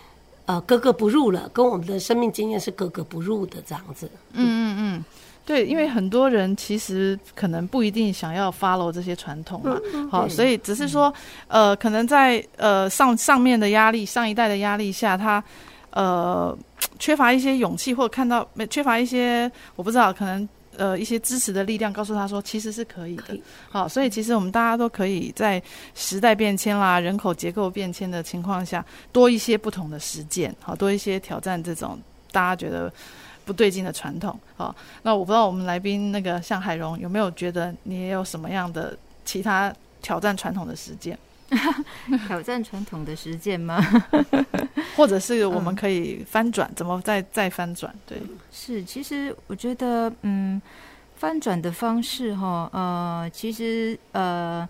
[0.45, 4.09] 呃格格不入了，跟我们的生命经验是格格不入的这样子。
[4.33, 5.03] 嗯嗯嗯。
[5.45, 9.79] 对，因为很多人其实可能不一定想要 follow 这些传统嘛，
[10.09, 11.13] 好，所以只是说，
[11.47, 15.43] 呃，可能在呃上上面的压力，上一代的压力下，他
[15.91, 16.57] 呃
[16.97, 23.37] 缺乏一些勇气，或者看到没缺乏一些我不知道，可能呃一些支持的力量，告诉他说其实是可以的。
[23.69, 25.61] 好，所以其实我们大家都可以在
[25.93, 31.99] 时代变迁啦、人口结构变迁的情况下，多一些不同的实践，好，多一些挑战这种
[32.31, 32.91] 大家觉得。
[33.45, 41.17] 不对劲的传统，好，那我不知道我们来宾那个像海荣有没有觉得你也有什么样的其他挑战传统的实践？
[42.27, 43.79] 挑战传统的实践吗？
[44.97, 46.67] 或者是我们可以翻转？
[46.71, 47.93] 嗯、怎么再再翻转？
[48.07, 48.17] 对，
[48.51, 50.61] 是，其实我觉得，嗯。
[51.17, 54.67] 翻转的方式哈，呃，其实呃，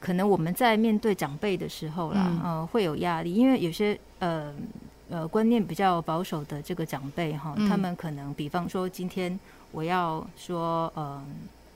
[0.00, 4.50] 可能我们在面对长辈的时候啦，嗯、呃，会有压力，因为有些呃
[5.08, 9.38] 呃观念比较保守的这个长辈哈，他们可能比方说今天
[9.72, 11.22] 我要说呃。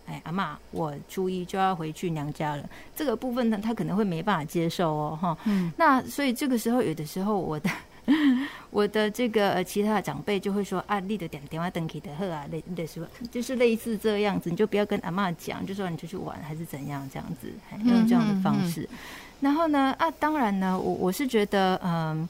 [0.04, 2.68] 哎，阿妈，我初一就要回去娘家了。
[2.94, 5.38] 这个部分呢，他可能会没办法接受哦，哈。
[5.44, 5.72] 嗯。
[5.76, 7.70] 那所以这个时候，有的时候我的
[8.70, 17.48] 我的这个其他的长辈就会说：“啊，你的点电话登记的呵啊，类类似就是类似这样子，你就不要跟阿妈讲，就说你出去玩还是怎样这样子，
[17.84, 18.80] 用这样的方式。
[18.80, 18.98] 嗯嗯嗯、
[19.38, 22.28] 然后呢，啊，当然呢，我我是觉得，嗯，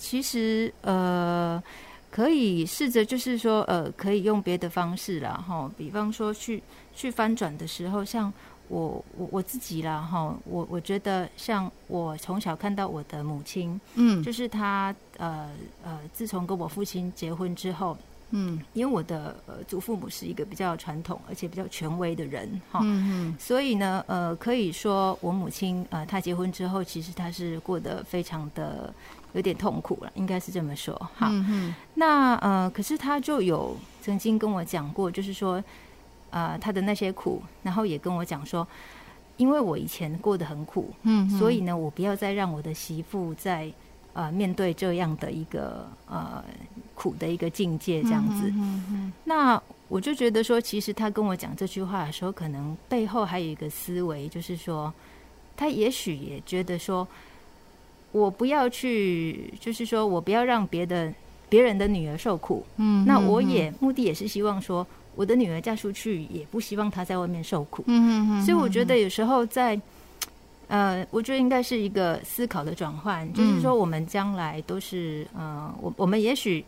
[0.00, 1.62] 其实呃，
[2.10, 6.62] 可以试着就是说，呃，可以用别的方式啦，哈，比方说去。
[6.92, 8.30] 去翻转的时候，像
[8.68, 15.48] 我我我自己啦哈，我我觉得像我从小看到我的母亲，嗯，就是她呃
[15.82, 17.96] 呃，自从跟我父亲结婚之后，
[18.32, 28.92] 嗯，因为我的呃祖父母是一个比较传统而且比较权威的人哈，嗯嗯，所以呢呃可以说我母亲呃她结婚之后，其实她是过得非常的
[29.32, 35.62] 有点痛苦了，应该是这么说哈，嗯嗯，那呃可是他就有曾经跟我讲过，就是说。
[36.32, 38.64] 啊、呃，他的那些苦，然后也跟我讲说，
[39.36, 43.68] 因为我以前过得很苦，嗯，所以呢，我不要再让我的媳妇在
[44.12, 46.40] 呃面对这样的一个呃
[46.94, 48.48] 苦的一个境界这样子。
[48.54, 54.94] 嗯、那我就觉得说，其实他跟我讲这句话的时候，可能背后还有一个思维，就是说，
[55.56, 57.08] 他也许也觉得说，
[58.12, 61.12] 我不要去，就是说我不要让别的
[61.48, 62.64] 别人的女儿受苦。
[62.76, 64.86] 嗯，那我也目的也是希望说。
[65.16, 67.82] 我的女儿嫁出去，也不希望她在外面受苦。
[67.88, 68.42] 嗯嗯嗯。
[68.42, 69.78] 所以我觉得有时候在，
[70.68, 76.64] 呃，我觉得应该是一个思考的转换，嗯、就是说我们将来都是，呃，我我们也许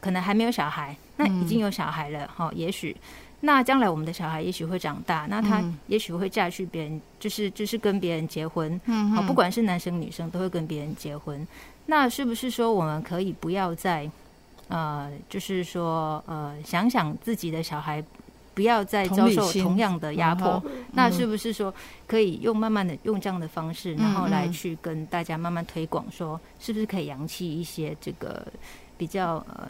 [0.00, 2.96] 可能还没有小孩，那已经有小孩了，哈、嗯，也许
[3.44, 11.46] 那将来我们的小孩也许会长大，那他也许会嫁去别人，就是就是跟别人结婚，嗯，好，不管是男生女生都会跟别人结婚，
[11.86, 14.10] 那是不是说我们可以不要再？
[14.68, 18.02] 呃，就是说，呃，想想自己的小孩，
[18.54, 20.62] 不要再遭受同样的压迫，
[20.92, 21.74] 那是不是说
[22.06, 28.46] 可以用慢慢的用这样的方式，然后来去跟大家慢慢推广，说是不是可以扬弃一些这个
[28.96, 29.68] 比较呃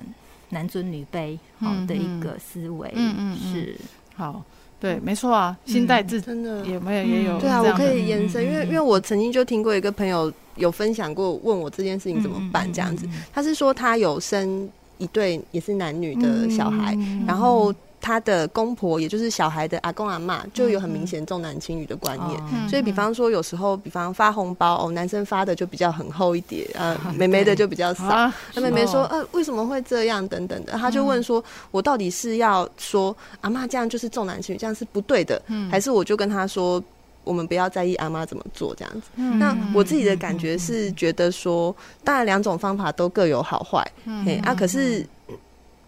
[0.53, 2.91] 男尊女卑好的一个思维？
[2.95, 3.77] 嗯嗯，是。
[4.15, 4.43] 好，
[4.79, 6.65] 对，没错啊，新代字真的。
[6.65, 7.41] 有没有也有？
[7.41, 14.71] 对啊，我可以延伸，因为因为我曾经就听过一个朋友有分享过，问我这件事情怎么办这样子，他是说他有生。
[14.99, 22.43] 一对也是男女的小孩，嗯、然后他的公婆，也就是小孩的阿公阿妈，就有很明显重男轻女的观念。
[22.53, 28.29] 嗯、所以，比方说，有时候，比方发红包，哦，男生发的就比较很厚一点，呃， 妹妹的就比较少。
[28.55, 30.27] 那妹妹说，呃，为什么会这样？
[30.27, 36.83] 等等的，他就问说，我到底是要说阿妈这样就是重男轻女，这样是不对的，嗯、还是我就跟他说？
[37.25, 39.03] 我们不要在意阿妈怎么做这样子。
[39.15, 41.73] 嗯、那我自己的感觉是觉得说，
[42.03, 43.89] 当然两种方法都各有好坏。
[44.07, 45.07] 嗯，啊，可是。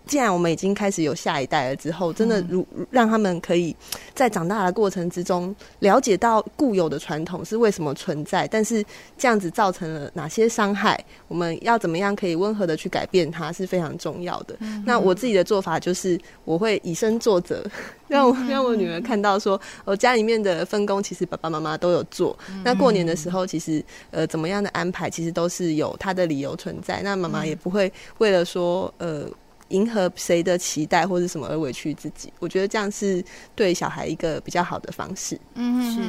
[0.06, 3.74] 既然我们已经开始有下一代了之后，真的如让他们可以
[4.14, 8.84] 在长大的过程之中了解到固有的传统是为什么存在，但是
[9.16, 14.54] 这样子造成了哪些伤害，我们要怎么样可以温和的去改变它是非常重要的。
[14.60, 17.64] 嗯、那我自己的做法就是，我会以身作则，
[18.06, 22.38] 让我让我女儿看到说，我家里面的分工其实爸爸妈妈都有做。
[22.62, 27.00] 那过年的时候，其实呃怎么样的安排，其实都是有它的理由存在。
[27.02, 29.26] 那妈妈也不会为了说呃。
[29.68, 35.38] 迎合谁的期待或者什么而委屈自己，我觉得这样是对小孩一个比较好的方式。
[35.54, 36.00] 嗯，是。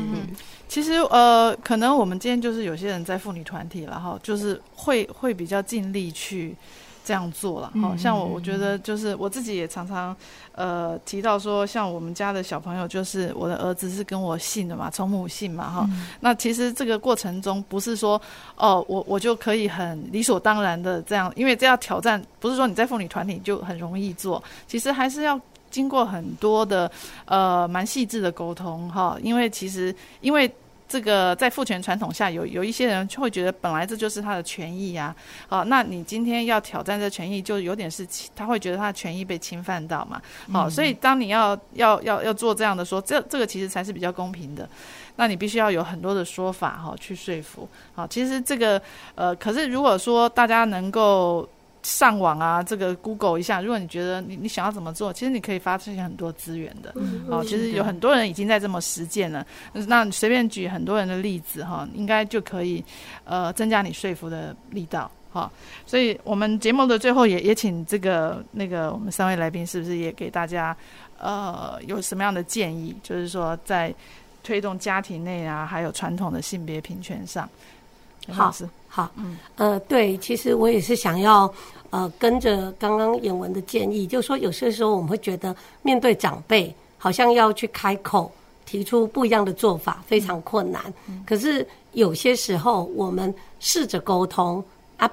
[0.67, 6.55] 其实呃，可能我们今天就是有些人在妇女团体，然后就是会会比较尽力去。
[7.05, 10.13] 这样做了，好像我我觉得就是我自己也常常
[10.53, 15.85] 呃提到说，像我们家的小朋友，就是我的儿子是跟我姓的嘛，从母姓嘛，哈。
[15.91, 18.19] 嗯、那其实这个过程中不是说
[18.57, 25.39] 哦，我我就可以很理所当然的这样，因为这要挑战，不是说你在妇女团体就很容易做，其实还是要
[25.69, 26.91] 经过很多的
[27.25, 30.51] 呃蛮细致的沟通哈，因为其实因为。
[30.87, 35.15] 这个在父权传统下，有有一些人就会觉得本来这就是他的权益呀，
[35.47, 40.21] 好，那你今天要挑战这权益，就有点是他会觉得他的权益被侵犯到嘛，
[40.53, 44.69] 好，所以当你要要要要做这样的说，这这个其实才是比较公平的，
[45.15, 48.81] 那你必须要有很多的说法哈去说服，好，其实这个
[49.15, 51.47] 呃，可是如果说大家能够。
[51.85, 56.91] 上网啊，这个 Google 一下，如果你觉得你你想要怎么做，其实你可以发现很多资源的。
[56.95, 59.45] 嗯、哦，其实有很多人已经在这么实践了。
[59.71, 62.83] 那你随便举很多人的例子哈，应该就可以
[63.23, 65.11] 呃增加你说服的力道。
[65.29, 65.51] 好、哦，
[65.85, 70.75] 所以我们节目的最后也也请这个那个我们三位来宾是不是也给大家
[71.19, 72.95] 呃有什么样的建议？
[73.03, 73.93] 就是说在
[74.41, 77.47] 推动家庭内啊，还有传统的性别平权上。
[78.31, 78.53] 好，
[78.87, 81.53] 好，嗯，呃，对，其实我也是想要，
[81.89, 88.31] 呃，跟着刚刚演文的建议，就是说有些时候我们会觉得面对长辈，好像要去开口
[88.65, 90.81] 提出不一样的做法非常困难。
[91.07, 94.63] 嗯，可是有些时候我们试着沟通
[94.97, 95.09] 啊，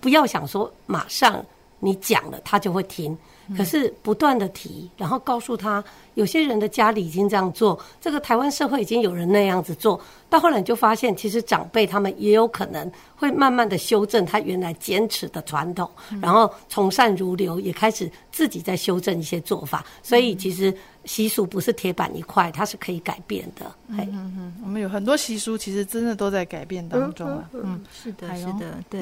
[0.00, 1.44] 不要想说马上
[1.80, 3.16] 你讲了他就会听。
[3.56, 5.82] 可是不断的提，然后告诉他，
[6.14, 15.90] 有些人的家里已经这样做，这个台湾社会已经有人那样子做，到后来你就发现，其实长辈他们也有可能会慢慢的修正他原来坚持的传统，
[16.22, 19.84] 然后从善如流，也开始自己在修正一些做法。
[20.02, 20.74] 所以其实
[21.04, 23.70] 习俗不是铁板一块，它是可以改变的。
[23.88, 27.48] 嗯嗯嗯，我们有很多习俗，其实真的都在改变当中啊。
[27.52, 29.00] 嗯，是的，是的，对。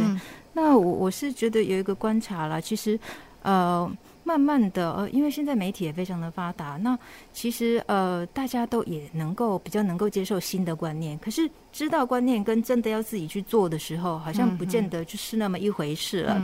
[0.52, 2.98] 那我我是觉得有一个观察啦，其实
[3.42, 3.90] 呃。
[4.24, 6.96] 慢慢的，呃，因为现在媒体也非常的发达，那
[7.32, 16.40] 其实呃，大家都也能够比较能够接受新的观念，可是知道观念跟真的要自己去做的时候，好像不见得就是那么一回事了。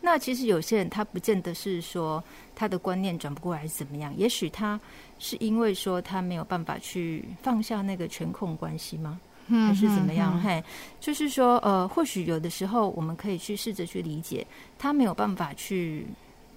[0.00, 2.22] 那其实有些人他不见得是说
[2.54, 4.78] 他的观念转不过来是怎么样，也许他
[5.20, 9.20] 是因为说他没有办法去放下那个权控关系吗？
[9.46, 10.40] 嗯，还是怎么样？
[10.40, 10.62] 嘿，
[10.98, 14.44] 就是说呃，或许有的时候我们可以去试着去理解
[14.76, 16.04] 他没有办法去。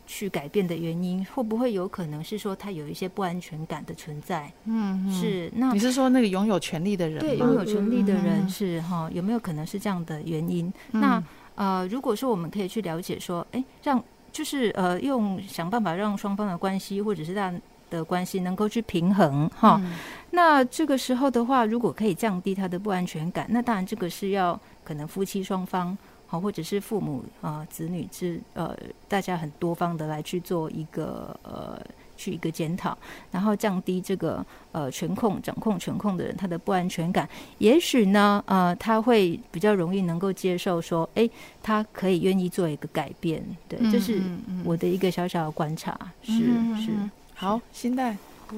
[0.06, 4.52] 去改变的原因，会不会有可能是说他有一些不安全感的存在？
[4.66, 5.52] 嗯，是。
[5.56, 7.20] 那你是说那个拥有权利的人？
[7.20, 10.72] 对，拥有权利的人是哈、嗯，有没有可能是这样的原因？
[10.92, 11.24] 嗯、那
[11.56, 17.54] 呃，如果说我们可以去了解说，哎，让就是呃，用想办法让双方的关系或者是大
[17.90, 19.94] 的关系能够去平衡哈、嗯。
[20.32, 25.98] 那这个时候的话，如果可以降低他的不安全感，那当然这个是要可能夫妻双方。
[26.40, 28.78] 或者是父母啊、呃、子女之呃，
[29.08, 31.80] 大家很多方的来去做一个呃，
[32.16, 32.98] 去一个检讨，
[33.32, 37.28] 然后降低这个呃权控掌控权控的人他的不安全感，
[37.58, 41.30] 也许呢呃他会比较容易能够接受说，哎，
[41.62, 44.22] 他可以愿意做一个改变，对，这、就是
[44.64, 46.92] 我的一个小小的观察，嗯、是、嗯、是，
[47.34, 48.16] 好，新代。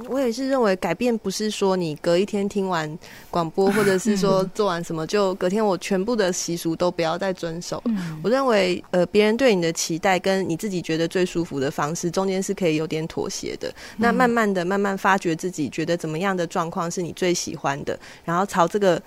[0.07, 2.97] 我也是认为改变不是说你隔一天听完
[3.29, 7.83] 广播，或者是说做完什么就隔天我全部的习俗都不要再遵守。
[8.23, 13.73] 我认为呃别人对你的期待跟你自己觉得最舒服的方式中间是可以有点妥协的。
[13.97, 19.01] 那慢慢的慢慢发掘自己觉得怎么样的状况是你最喜欢的，然后朝这个。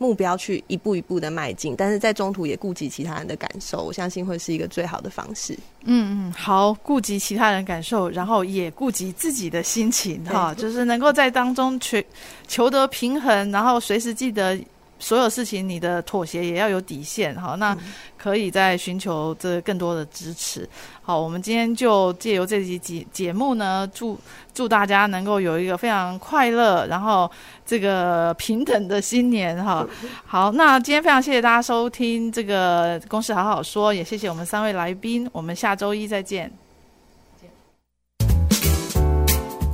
[0.00, 5.52] 目标去一步一步的迈进，但是在中途也顾及其他人的感受，我相信会是一个最好的方式。
[5.84, 12.02] 嗯嗯，好，顾及其他人感受，然后也顾及自己的心情，哈，就是能够在当中求
[12.48, 14.58] 求得平衡，然后随时记得。
[15.00, 17.76] 所有事情，你的妥协也要有底线，好，那
[18.16, 20.68] 可以再寻求这更多的支持。
[21.02, 24.16] 好，我们今天就借由这集节节目呢，祝
[24.54, 27.28] 祝大家能够有一个非常快乐，然后
[27.66, 29.84] 这个平等的新年，哈。
[30.24, 36.52] 好，那今天非常谢谢大家收听这个公事好好说，也谢谢我们三位来宾，我们下周一再见。